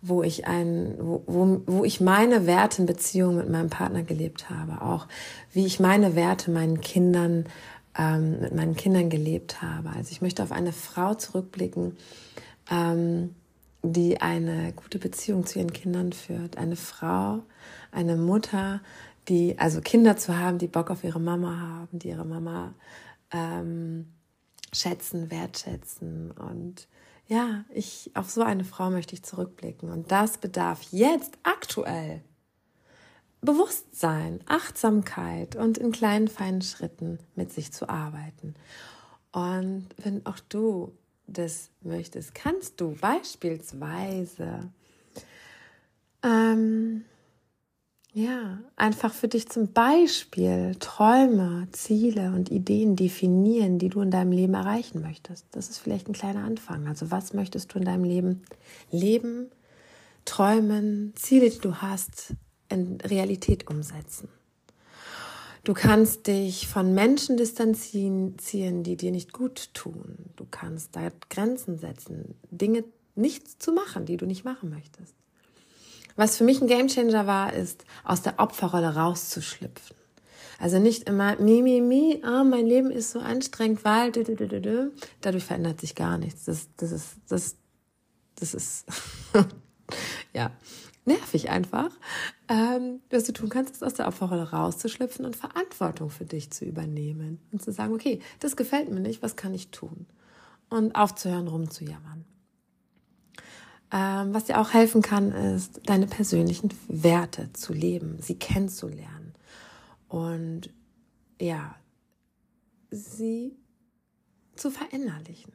wo 0.00 0.22
ich 0.22 0.46
ein, 0.46 0.94
wo, 1.00 1.22
wo, 1.26 1.62
wo 1.66 1.84
ich 1.84 2.00
meine 2.00 2.46
Werte 2.46 2.82
in 2.82 2.86
Beziehung 2.86 3.36
mit 3.36 3.48
meinem 3.48 3.70
Partner 3.70 4.02
gelebt 4.02 4.48
habe, 4.48 4.82
auch 4.82 5.08
wie 5.52 5.66
ich 5.66 5.80
meine 5.80 6.14
Werte 6.14 6.50
meinen 6.52 6.80
Kindern, 6.80 7.46
ähm, 7.98 8.40
mit 8.40 8.54
meinen 8.54 8.76
Kindern 8.76 9.10
gelebt 9.10 9.60
habe. 9.60 9.88
Also 9.90 10.12
ich 10.12 10.22
möchte 10.22 10.42
auf 10.42 10.52
eine 10.52 10.72
Frau 10.72 11.14
zurückblicken, 11.14 11.96
ähm, 12.70 13.34
die 13.82 14.20
eine 14.20 14.72
gute 14.72 14.98
Beziehung 14.98 15.46
zu 15.46 15.58
ihren 15.58 15.72
Kindern 15.72 16.12
führt. 16.12 16.58
Eine 16.58 16.76
Frau, 16.76 17.42
eine 17.94 18.16
Mutter, 18.16 18.80
die, 19.28 19.58
also 19.58 19.80
Kinder 19.80 20.16
zu 20.16 20.36
haben, 20.36 20.58
die 20.58 20.68
Bock 20.68 20.90
auf 20.90 21.04
ihre 21.04 21.20
Mama 21.20 21.58
haben, 21.58 21.98
die 21.98 22.08
ihre 22.08 22.24
Mama 22.24 22.74
ähm, 23.30 24.12
schätzen, 24.72 25.30
wertschätzen. 25.30 26.32
Und 26.32 26.88
ja, 27.26 27.64
ich, 27.70 28.10
auf 28.14 28.30
so 28.30 28.42
eine 28.42 28.64
Frau 28.64 28.90
möchte 28.90 29.14
ich 29.14 29.22
zurückblicken. 29.22 29.90
Und 29.90 30.10
das 30.10 30.38
bedarf 30.38 30.82
jetzt 30.90 31.38
aktuell 31.42 32.22
Bewusstsein, 33.40 34.40
Achtsamkeit 34.46 35.54
und 35.54 35.76
in 35.76 35.92
kleinen, 35.92 36.28
feinen 36.28 36.62
Schritten 36.62 37.18
mit 37.34 37.52
sich 37.52 37.72
zu 37.72 37.88
arbeiten. 37.88 38.54
Und 39.32 39.88
wenn 39.98 40.24
auch 40.24 40.38
du 40.48 40.92
das 41.26 41.70
möchtest, 41.82 42.34
kannst 42.34 42.80
du 42.80 42.94
beispielsweise 43.00 44.70
ähm, 46.22 47.04
ja, 48.14 48.60
einfach 48.76 49.12
für 49.12 49.26
dich 49.26 49.48
zum 49.48 49.72
Beispiel 49.72 50.76
Träume, 50.78 51.66
Ziele 51.72 52.32
und 52.32 52.48
Ideen 52.48 52.94
definieren, 52.94 53.80
die 53.80 53.88
du 53.88 54.00
in 54.02 54.12
deinem 54.12 54.30
Leben 54.30 54.54
erreichen 54.54 55.02
möchtest. 55.02 55.46
Das 55.50 55.68
ist 55.68 55.78
vielleicht 55.78 56.08
ein 56.08 56.12
kleiner 56.12 56.44
Anfang. 56.44 56.86
Also 56.86 57.10
was 57.10 57.32
möchtest 57.32 57.74
du 57.74 57.78
in 57.80 57.84
deinem 57.84 58.04
Leben 58.04 58.44
leben, 58.92 59.50
träumen, 60.24 61.12
Ziele, 61.16 61.50
die 61.50 61.58
du 61.58 61.74
hast, 61.74 62.34
in 62.68 63.00
Realität 63.00 63.68
umsetzen? 63.68 64.28
Du 65.64 65.74
kannst 65.74 66.28
dich 66.28 66.68
von 66.68 66.94
Menschen 66.94 67.36
distanzieren, 67.36 68.36
die 68.84 68.96
dir 68.96 69.10
nicht 69.10 69.32
gut 69.32 69.74
tun. 69.74 70.30
Du 70.36 70.46
kannst 70.48 70.94
da 70.94 71.08
Grenzen 71.30 71.78
setzen, 71.78 72.36
Dinge 72.52 72.84
nicht 73.16 73.60
zu 73.60 73.72
machen, 73.72 74.06
die 74.06 74.16
du 74.16 74.26
nicht 74.26 74.44
machen 74.44 74.70
möchtest. 74.70 75.14
Was 76.16 76.36
für 76.36 76.44
mich 76.44 76.60
ein 76.60 76.68
Gamechanger 76.68 77.26
war, 77.26 77.52
ist, 77.52 77.84
aus 78.04 78.22
der 78.22 78.38
Opferrolle 78.38 78.94
rauszuschlüpfen. 78.94 79.96
Also 80.58 80.78
nicht 80.78 81.08
immer, 81.08 81.36
mi, 81.40 81.62
mi, 81.62 81.80
mi, 81.80 82.22
oh, 82.24 82.44
mein 82.44 82.66
Leben 82.66 82.90
ist 82.90 83.10
so 83.10 83.18
anstrengend, 83.18 83.84
weil, 83.84 84.12
dü, 84.12 84.22
dü, 84.22 84.36
dü, 84.36 84.60
dü. 84.60 84.90
dadurch 85.20 85.44
verändert 85.44 85.80
sich 85.80 85.94
gar 85.94 86.16
nichts. 86.16 86.44
Das, 86.44 86.68
das 86.76 86.92
ist, 86.92 87.16
das, 87.28 87.56
das 88.36 88.54
ist, 88.54 88.86
ja, 90.32 90.52
nervig 91.04 91.50
einfach. 91.50 91.90
Ähm, 92.48 93.00
was 93.10 93.24
du 93.24 93.32
tun 93.32 93.48
kannst, 93.48 93.72
ist 93.74 93.84
aus 93.84 93.94
der 93.94 94.06
Opferrolle 94.06 94.50
rauszuschlüpfen 94.50 95.24
und 95.24 95.36
Verantwortung 95.36 96.10
für 96.10 96.24
dich 96.24 96.50
zu 96.50 96.64
übernehmen 96.64 97.40
und 97.52 97.62
zu 97.62 97.72
sagen, 97.72 97.92
okay, 97.92 98.20
das 98.40 98.56
gefällt 98.56 98.90
mir 98.90 99.00
nicht, 99.00 99.22
was 99.22 99.36
kann 99.36 99.54
ich 99.54 99.70
tun? 99.70 100.06
Und 100.70 100.94
aufzuhören, 100.94 101.48
rumzujammern. 101.48 102.24
Ähm, 103.96 104.34
was 104.34 104.46
dir 104.46 104.60
auch 104.60 104.72
helfen 104.72 105.02
kann, 105.02 105.30
ist, 105.30 105.80
deine 105.86 106.08
persönlichen 106.08 106.68
Werte 106.88 107.52
zu 107.52 107.72
leben, 107.72 108.16
sie 108.20 108.34
kennenzulernen 108.34 109.34
und 110.08 110.70
ja, 111.40 111.76
sie 112.90 113.56
zu 114.56 114.72
verinnerlichen. 114.72 115.52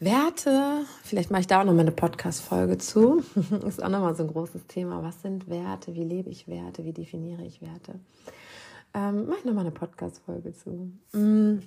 Werte, 0.00 0.84
vielleicht 1.02 1.30
mache 1.30 1.40
ich 1.40 1.46
da 1.46 1.60
auch 1.60 1.64
noch 1.64 1.72
mal 1.72 1.80
eine 1.80 1.92
Podcast-Folge 1.92 2.76
zu. 2.76 3.22
ist 3.66 3.82
auch 3.82 3.88
noch 3.88 4.00
mal 4.00 4.14
so 4.14 4.24
ein 4.24 4.30
großes 4.30 4.66
Thema. 4.66 5.02
Was 5.02 5.22
sind 5.22 5.48
Werte? 5.48 5.94
Wie 5.94 6.04
lebe 6.04 6.28
ich 6.28 6.46
Werte? 6.46 6.84
Wie 6.84 6.92
definiere 6.92 7.42
ich 7.42 7.62
Werte? 7.62 8.00
Ähm, 8.92 9.28
mache 9.28 9.38
ich 9.38 9.44
noch 9.46 9.54
mal 9.54 9.60
eine 9.62 9.70
Podcast-Folge 9.70 10.52
zu. 10.52 10.92
Mm 11.12 11.60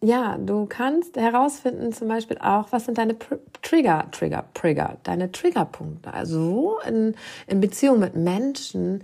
ja, 0.00 0.36
du 0.36 0.66
kannst 0.66 1.16
herausfinden 1.16 1.92
zum 1.92 2.08
Beispiel 2.08 2.38
auch, 2.38 2.72
was 2.72 2.84
sind 2.84 2.98
deine 2.98 3.16
Trigger, 3.62 4.06
Trigger, 4.10 4.44
Trigger, 4.52 4.98
deine 5.02 5.32
Triggerpunkte. 5.32 6.12
Also 6.12 6.50
wo 6.50 6.78
in, 6.86 7.14
in 7.46 7.60
Beziehung 7.60 8.00
mit 8.00 8.14
Menschen 8.14 9.02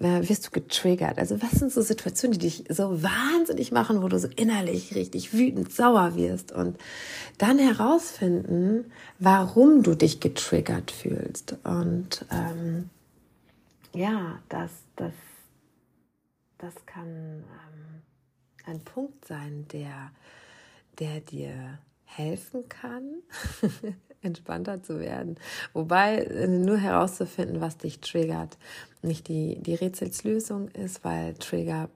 äh, 0.00 0.28
wirst 0.28 0.46
du 0.46 0.50
getriggert? 0.50 1.18
Also 1.18 1.42
was 1.42 1.52
sind 1.52 1.72
so 1.72 1.82
Situationen, 1.82 2.38
die 2.38 2.46
dich 2.46 2.64
so 2.68 3.02
wahnsinnig 3.02 3.72
machen, 3.72 4.02
wo 4.02 4.08
du 4.08 4.18
so 4.18 4.28
innerlich 4.36 4.94
richtig 4.94 5.32
wütend, 5.32 5.72
sauer 5.72 6.14
wirst 6.14 6.52
und 6.52 6.78
dann 7.38 7.58
herausfinden, 7.58 8.92
warum 9.18 9.82
du 9.82 9.94
dich 9.94 10.20
getriggert 10.20 10.90
fühlst. 10.90 11.56
Und 11.64 12.24
ähm, 12.30 12.90
ja, 13.92 14.38
das, 14.48 14.70
das, 14.96 15.12
das 16.58 16.74
kann 16.86 17.06
ähm, 17.06 17.85
ein 18.66 18.80
Punkt 18.80 19.24
sein, 19.24 19.66
der 19.72 20.10
der 20.98 21.20
dir 21.20 21.78
helfen 22.04 22.68
kann, 22.68 23.22
entspannter 24.22 24.82
zu 24.82 25.00
werden. 25.00 25.36
Wobei 25.72 26.18
äh, 26.18 26.46
nur 26.46 26.78
herauszufinden, 26.78 27.60
was 27.60 27.76
dich 27.78 28.00
triggert, 28.00 28.56
nicht 29.02 29.28
die, 29.28 29.58
die 29.60 29.74
Rätselslösung 29.74 30.68
ist, 30.68 31.04
weil 31.04 31.34
Trigger 31.34 31.88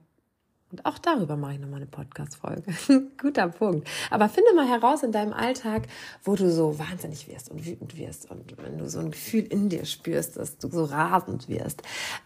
und 0.71 0.85
auch 0.85 0.97
darüber 0.97 1.35
mache 1.35 1.53
ich 1.53 1.59
nochmal 1.59 1.81
eine 1.81 1.85
Podcast-Folge. 1.85 2.73
Guter 3.21 3.49
Punkt. 3.49 3.87
Aber 4.09 4.29
finde 4.29 4.53
mal 4.55 4.67
heraus 4.67 5.03
in 5.03 5.11
deinem 5.11 5.33
Alltag, 5.33 5.87
wo 6.23 6.35
du 6.35 6.49
so 6.49 6.79
wahnsinnig 6.79 7.27
wirst 7.27 7.51
und 7.51 7.65
wütend 7.65 7.97
wirst 7.97 8.31
und 8.31 8.55
wenn 8.57 8.77
du 8.77 8.89
so 8.89 8.99
ein 8.99 9.11
Gefühl 9.11 9.43
in 9.43 9.69
dir 9.69 9.85
spürst, 9.85 10.37
dass 10.37 10.57
du 10.57 10.69
so 10.69 10.85
rasend 10.85 11.49
wirst 11.49 11.81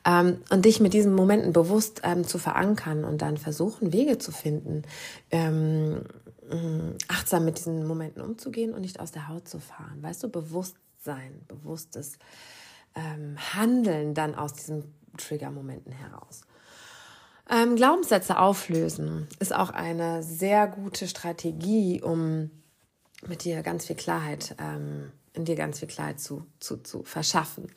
ähm, 0.06 0.42
und 0.52 0.66
dich 0.66 0.80
mit 0.80 0.94
diesen 0.94 1.16
Momenten 1.16 1.54
bewusst 1.54 2.02
ähm, 2.04 2.24
zu 2.24 2.38
verankern 2.38 3.04
und 3.04 3.22
dann 3.22 3.38
versuchen, 3.38 3.92
Wege 3.92 4.20
zu 4.20 4.32
finden, 4.32 4.84
ähm, 5.32 6.02
mm, 6.50 6.98
achtsam 7.08 7.46
mit 7.46 7.58
diesen 7.58 7.88
Momenten 7.88 8.22
umzugehen 8.22 8.74
und 8.74 8.82
nicht 8.82 9.00
aus 9.00 9.12
der 9.12 9.28
Haut 9.28 9.48
zu 9.48 9.60
fahren. 9.60 9.98
Weißt 10.02 10.22
du, 10.24 10.30
Bewusstsein, 10.30 11.42
bewusstes 11.48 12.20
ähm, 12.94 13.38
Handeln 13.54 14.14
dann 14.14 14.36
aus 14.36 14.54
diesen 14.54 14.94
Trigger-Momenten 15.18 15.92
heraus. 15.92 16.45
Ähm, 17.50 17.76
Glaubenssätze 17.76 18.40
auflösen 18.40 19.28
ist 19.40 19.54
auch 19.54 19.70
eine 19.70 20.24
sehr 20.24 20.68
gute 20.68 21.08
Strategie, 21.08 22.02
um 22.02 22.50
mit 23.28 23.44
dir 23.44 23.62
ganz 23.62 23.86
viel 23.86 23.96
Klarheit, 23.96 24.56
ähm, 24.60 25.12
in 25.34 25.46
dir 25.46 25.56
ganz 25.56 25.80
viel 25.80 25.88
Klarheit 25.88 26.20
zu, 26.20 26.46
zu, 26.60 26.78
zu 26.78 27.04
verschaffen. 27.04 27.72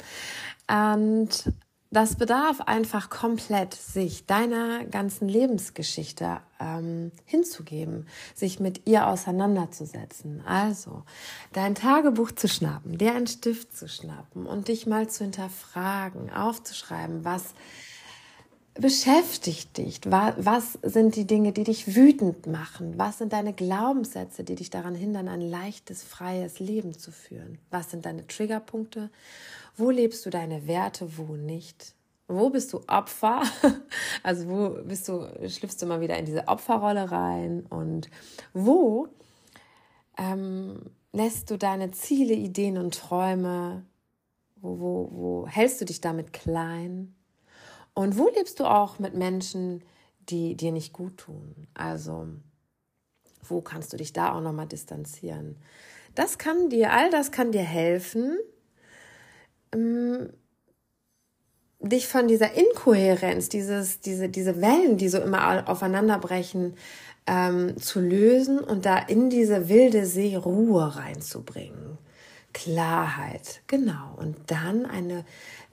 Und 0.68 1.52
das 1.90 2.16
bedarf 2.16 2.60
einfach 2.60 3.08
komplett, 3.08 3.72
sich 3.72 4.26
deiner 4.26 4.84
ganzen 4.84 5.26
Lebensgeschichte 5.26 6.40
ähm, 6.60 7.12
hinzugeben, 7.24 8.06
sich 8.34 8.60
mit 8.60 8.86
ihr 8.86 9.06
auseinanderzusetzen. 9.06 10.42
Also 10.46 11.04
dein 11.54 11.74
Tagebuch 11.74 12.32
zu 12.32 12.46
schnappen, 12.46 12.98
dir 12.98 13.14
einen 13.14 13.26
Stift 13.26 13.74
zu 13.74 13.88
schnappen 13.88 14.44
und 14.44 14.68
dich 14.68 14.86
mal 14.86 15.08
zu 15.08 15.24
hinterfragen, 15.24 16.30
aufzuschreiben, 16.30 17.24
was 17.24 17.54
beschäftigt 18.80 19.76
dich? 19.76 20.00
Was 20.04 20.78
sind 20.82 21.16
die 21.16 21.26
Dinge, 21.26 21.52
die 21.52 21.64
dich 21.64 21.94
wütend 21.94 22.46
machen? 22.46 22.94
Was 22.96 23.18
sind 23.18 23.32
deine 23.32 23.52
Glaubenssätze, 23.52 24.44
die 24.44 24.54
dich 24.54 24.70
daran 24.70 24.94
hindern, 24.94 25.28
ein 25.28 25.40
leichtes, 25.40 26.02
freies 26.02 26.60
Leben 26.60 26.96
zu 26.96 27.10
führen? 27.10 27.58
Was 27.70 27.90
sind 27.90 28.06
deine 28.06 28.26
Triggerpunkte? 28.26 29.10
Wo 29.76 29.90
lebst 29.90 30.24
du 30.26 30.30
deine 30.30 30.66
Werte, 30.66 31.18
wo 31.18 31.36
nicht? 31.36 31.94
Wo 32.28 32.50
bist 32.50 32.72
du 32.72 32.80
Opfer? 32.86 33.42
Also 34.22 34.48
wo 34.48 34.82
bist 34.84 35.08
du, 35.08 35.26
schlüpfst 35.48 35.80
du 35.80 35.86
mal 35.86 36.00
wieder 36.00 36.18
in 36.18 36.26
diese 36.26 36.48
Opferrolle 36.48 37.10
rein? 37.10 37.64
Und 37.68 38.10
wo 38.52 39.08
ähm, 40.18 40.82
lässt 41.12 41.50
du 41.50 41.56
deine 41.56 41.92
Ziele, 41.92 42.34
Ideen 42.34 42.78
und 42.78 42.94
Träume, 42.94 43.84
wo, 44.56 44.78
wo, 44.80 45.08
wo 45.12 45.46
hältst 45.46 45.80
du 45.80 45.84
dich 45.84 46.00
damit 46.00 46.32
klein? 46.32 47.14
Und 47.98 48.16
wo 48.16 48.28
lebst 48.28 48.60
du 48.60 48.64
auch 48.64 49.00
mit 49.00 49.14
Menschen, 49.14 49.82
die 50.28 50.54
dir 50.54 50.70
nicht 50.70 50.92
gut 50.92 51.16
tun? 51.16 51.66
Also, 51.74 52.28
wo 53.42 53.60
kannst 53.60 53.92
du 53.92 53.96
dich 53.96 54.12
da 54.12 54.34
auch 54.34 54.40
nochmal 54.40 54.68
distanzieren? 54.68 55.56
Das 56.14 56.38
kann 56.38 56.70
dir, 56.70 56.92
all 56.92 57.10
das 57.10 57.32
kann 57.32 57.50
dir 57.50 57.64
helfen, 57.64 58.38
ähm, 59.74 60.32
dich 61.80 62.06
von 62.06 62.28
dieser 62.28 62.52
Inkohärenz, 62.54 63.48
dieses, 63.48 63.98
diese, 63.98 64.28
diese 64.28 64.60
Wellen, 64.62 64.96
die 64.96 65.08
so 65.08 65.18
immer 65.18 65.68
aufeinanderbrechen, 65.68 66.76
ähm, 67.26 67.78
zu 67.78 67.98
lösen 67.98 68.60
und 68.60 68.86
da 68.86 68.96
in 68.96 69.28
diese 69.28 69.68
wilde 69.68 70.06
See 70.06 70.36
Ruhe 70.36 70.94
reinzubringen. 70.94 71.98
Klarheit, 72.52 73.62
genau. 73.66 74.14
Und 74.18 74.36
dann 74.46 74.86
eine, 74.86 75.24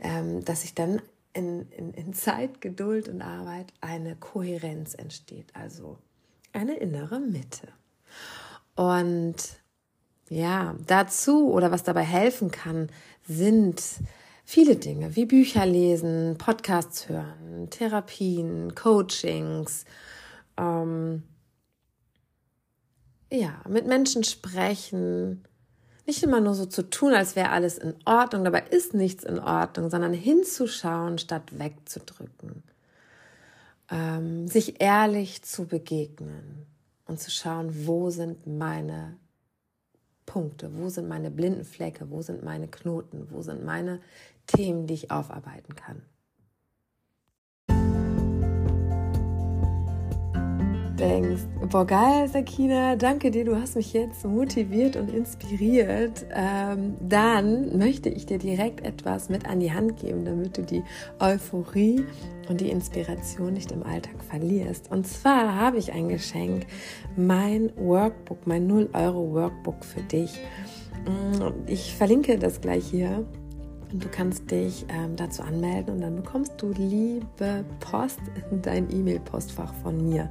ähm, 0.02 0.44
dass 0.44 0.64
ich 0.64 0.74
dann 0.74 1.04
in, 1.36 1.70
in, 1.72 1.94
in 1.94 2.14
Zeit, 2.14 2.62
Geduld 2.62 3.10
und 3.10 3.22
Arbeit 3.22 3.74
eine 3.82 4.16
Kohärenz 4.16 4.96
entsteht, 4.96 5.48
also 5.54 6.00
eine 6.54 6.78
innere 6.78 7.20
Mitte. 7.20 7.68
Und 8.76 9.36
ja, 10.30 10.76
dazu 10.88 11.52
oder 11.52 11.72
was 11.72 11.84
dabei 11.84 12.04
helfen 12.04 12.52
kann, 12.52 12.90
sind 13.28 13.84
viele 14.46 14.78
Dinge 14.78 15.16
wie 15.16 15.26
Bücher 15.26 15.66
lesen, 15.66 16.38
Podcasts 16.38 17.10
hören, 17.10 17.70
Therapien, 17.70 18.74
Coachings, 18.74 19.86
ähm, 20.58 21.24
ja, 23.32 23.62
mit 23.68 23.88
Menschen 23.88 24.24
sprechen, 24.24 25.44
nicht 26.06 26.24
immer 26.24 26.40
nur 26.40 26.54
so 26.54 26.66
zu 26.66 26.90
tun, 26.90 27.14
als 27.14 27.36
wäre 27.36 27.50
alles 27.50 27.78
in 27.78 27.96
Ordnung, 28.06 28.44
dabei 28.44 28.64
ist 28.70 28.94
nichts 28.94 29.24
in 29.24 29.40
Ordnung, 29.40 29.90
sondern 29.90 30.14
hinzuschauen, 30.14 31.18
statt 31.18 31.58
wegzudrücken. 31.58 32.64
Ähm, 33.90 34.48
sich 34.48 34.82
ehrlich 34.82 35.44
zu 35.44 35.66
begegnen 35.66 36.66
und 37.06 37.20
zu 37.20 37.30
schauen, 37.30 37.86
wo 37.86 38.10
sind 38.10 38.48
meine 38.48 39.18
Punkte, 40.26 40.72
wo 40.78 40.90
sind 40.90 41.08
meine 41.08 41.30
blinden 41.30 41.66
Flecke, 41.66 42.10
wo 42.10 42.22
sind 42.22 42.44
meine 42.44 42.68
Knoten, 42.68 43.28
wo 43.30 43.42
sind 43.42 43.64
meine 43.64 44.02
Themen, 44.48 44.88
die 44.88 44.96
ich 44.96 45.12
aufarbeiten 45.12 45.76
kann. 45.76 46.02
Denkst, 50.96 51.44
boah 51.70 51.86
geil, 51.86 52.28
Sakina, 52.28 52.96
danke 52.96 53.32
dir, 53.32 53.46
du 53.46 53.60
hast 53.60 53.76
mich 53.76 53.94
jetzt 53.94 54.26
motiviert 54.26 54.96
und 54.96 55.14
inspiriert, 55.14 56.26
ähm, 56.34 56.96
dann 57.02 57.78
möchte 57.78 58.10
ich 58.10 58.26
dir 58.26 58.38
direkt 58.38 58.86
etwas 58.86 59.30
mit 59.30 59.48
an 59.48 59.60
die 59.60 59.74
Hand 59.74 59.98
geben, 59.98 60.26
damit 60.26 60.58
du 60.58 60.64
die 60.64 60.84
Euphorie 61.20 62.06
und 62.50 62.62
die 62.62 62.70
Inspiration 62.70 63.54
nicht 63.54 63.72
im 63.72 63.84
Alltag 63.84 64.24
verlierst. 64.24 64.92
Und 64.92 65.08
zwar 65.08 65.56
habe 65.56 65.78
ich 65.78 65.92
ein 65.92 66.10
Geschenk, 66.10 66.66
mein 67.16 67.72
Workbook, 67.76 68.48
mein 68.48 68.68
0 68.68 68.90
Euro 68.94 69.34
Workbook 69.34 69.84
für 69.84 70.02
dich. 70.02 70.40
Mm, 71.06 71.68
ich 71.68 71.96
verlinke 71.96 72.38
das 72.38 72.62
gleich 72.62 72.86
hier 72.86 73.26
Und 73.92 74.04
du 74.04 74.10
kannst 74.10 74.50
dich 74.52 74.86
ähm, 74.90 75.16
dazu 75.16 75.44
anmelden 75.44 75.96
und 75.96 76.02
dann 76.02 76.16
bekommst 76.16 76.54
du 76.58 76.72
liebe 76.72 77.64
Post 77.80 78.20
in 78.52 78.62
dein 78.62 78.90
E-Mail-Postfach 78.92 79.74
von 79.84 80.10
mir. 80.10 80.30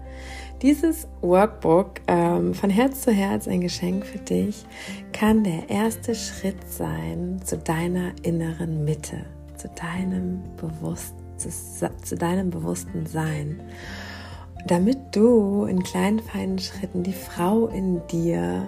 Dieses 0.62 1.07
Workbook 1.21 2.01
ähm, 2.09 2.55
von 2.55 2.71
Herz 2.71 3.03
zu 3.03 3.12
Herz, 3.12 3.49
ein 3.49 3.61
Geschenk 3.61 4.05
für 4.05 4.19
dich, 4.19 4.64
kann 5.12 5.45
der 5.45 5.71
erste 5.71 6.14
Schritt 6.14 6.69
sein 6.69 7.40
zu 7.45 7.59
deiner 7.59 8.12
inneren 8.23 8.85
Mitte, 8.85 9.25
zu 9.57 9.69
deinem, 9.69 10.43
Bewusst 10.57 11.14
zu 11.37 12.17
deinem 12.17 12.51
bewussten 12.51 13.07
Sein. 13.07 13.61
Damit 14.67 14.99
du 15.12 15.64
in 15.64 15.83
kleinen, 15.83 16.21
feinen 16.21 16.59
Schritten 16.59 17.03
die 17.03 17.12
Frau 17.12 17.67
in 17.67 18.01
dir 18.07 18.67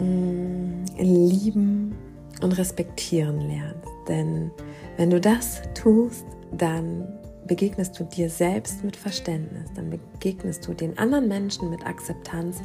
mh, 0.00 0.04
mm, 0.04 0.84
lieben 0.98 1.94
und 2.40 2.52
respektieren 2.52 3.40
lernst. 3.40 3.88
Denn 4.08 4.50
wenn 4.96 5.10
du 5.10 5.20
das 5.20 5.62
tust, 5.74 6.26
dann 6.52 7.06
begegnest 7.46 7.98
du 7.98 8.04
dir 8.04 8.30
selbst 8.30 8.84
mit 8.84 8.94
Verständnis, 8.94 9.70
dann 9.74 9.90
begegnest 9.90 10.66
du 10.66 10.74
den 10.74 10.96
anderen 10.98 11.26
Menschen 11.26 11.70
mit 11.70 11.84
Akzeptanz 11.84 12.58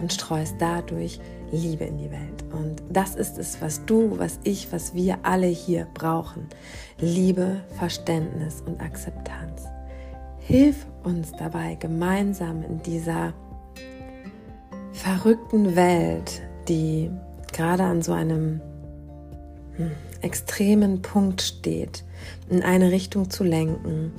und 0.00 0.12
streust 0.12 0.56
dadurch 0.58 1.20
Liebe 1.52 1.84
in 1.84 1.98
die 1.98 2.10
Welt. 2.10 2.44
Und 2.52 2.82
das 2.90 3.14
ist 3.14 3.38
es, 3.38 3.60
was 3.60 3.84
du, 3.84 4.18
was 4.18 4.40
ich, 4.42 4.72
was 4.72 4.94
wir 4.94 5.18
alle 5.22 5.46
hier 5.46 5.86
brauchen. 5.94 6.48
Liebe, 6.98 7.60
Verständnis 7.76 8.62
und 8.66 8.80
Akzeptanz. 8.80 9.64
Hilf 10.38 10.86
uns 11.04 11.32
dabei, 11.32 11.76
gemeinsam 11.76 12.62
in 12.62 12.82
dieser 12.82 13.34
verrückten 14.92 15.76
Welt, 15.76 16.42
die 16.68 17.10
gerade 17.52 17.84
an 17.84 18.02
so 18.02 18.12
einem 18.12 18.60
extremen 20.20 21.02
Punkt 21.02 21.42
steht, 21.42 22.04
in 22.48 22.62
eine 22.62 22.90
Richtung 22.90 23.30
zu 23.30 23.44
lenken, 23.44 24.12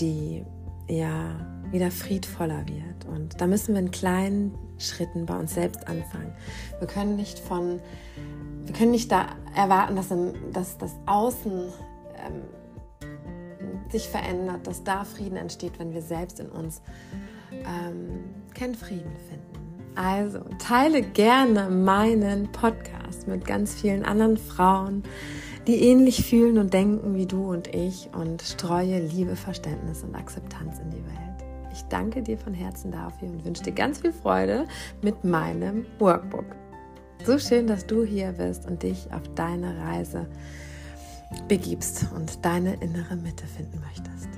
die 0.00 0.44
ja 0.88 1.34
wieder 1.70 1.90
friedvoller 1.90 2.64
wird. 2.66 3.04
Und 3.08 3.40
da 3.40 3.46
müssen 3.46 3.74
wir 3.74 3.80
in 3.80 3.90
kleinen 3.90 4.54
Schritten 4.78 5.26
bei 5.26 5.38
uns 5.38 5.54
selbst 5.54 5.86
anfangen. 5.88 6.32
Wir 6.78 6.86
können 6.86 7.16
nicht 7.16 7.38
von, 7.38 7.80
wir 8.64 8.74
können 8.74 8.92
nicht 8.92 9.10
da 9.10 9.26
erwarten, 9.54 9.96
dass, 9.96 10.08
dass 10.52 10.78
das 10.78 10.92
Außen 11.06 11.72
ähm, 12.26 12.42
sich 13.90 14.08
verändert, 14.08 14.66
dass 14.66 14.84
da 14.84 15.04
Frieden 15.04 15.36
entsteht, 15.36 15.78
wenn 15.78 15.92
wir 15.92 16.02
selbst 16.02 16.40
in 16.40 16.48
uns 16.48 16.82
ähm, 17.52 18.24
keinen 18.54 18.74
Frieden 18.74 19.12
finden. 19.28 19.55
Also 19.96 20.40
teile 20.58 21.00
gerne 21.00 21.70
meinen 21.70 22.52
Podcast 22.52 23.26
mit 23.26 23.46
ganz 23.46 23.74
vielen 23.74 24.04
anderen 24.04 24.36
Frauen, 24.36 25.02
die 25.66 25.82
ähnlich 25.82 26.24
fühlen 26.28 26.58
und 26.58 26.74
denken 26.74 27.14
wie 27.14 27.26
du 27.26 27.50
und 27.50 27.74
ich 27.74 28.10
und 28.14 28.42
streue 28.42 29.00
Liebe, 29.00 29.36
Verständnis 29.36 30.02
und 30.02 30.14
Akzeptanz 30.14 30.78
in 30.80 30.90
die 30.90 31.04
Welt. 31.04 31.16
Ich 31.72 31.82
danke 31.84 32.22
dir 32.22 32.36
von 32.36 32.52
Herzen 32.52 32.92
dafür 32.92 33.28
und 33.28 33.44
wünsche 33.44 33.62
dir 33.62 33.72
ganz 33.72 34.00
viel 34.00 34.12
Freude 34.12 34.66
mit 35.00 35.24
meinem 35.24 35.86
Workbook. 35.98 36.44
So 37.24 37.38
schön, 37.38 37.66
dass 37.66 37.86
du 37.86 38.04
hier 38.04 38.32
bist 38.32 38.66
und 38.66 38.82
dich 38.82 39.08
auf 39.12 39.22
deine 39.34 39.78
Reise 39.78 40.26
begibst 41.48 42.06
und 42.14 42.44
deine 42.44 42.74
innere 42.74 43.16
Mitte 43.16 43.46
finden 43.46 43.80
möchtest. 43.80 44.28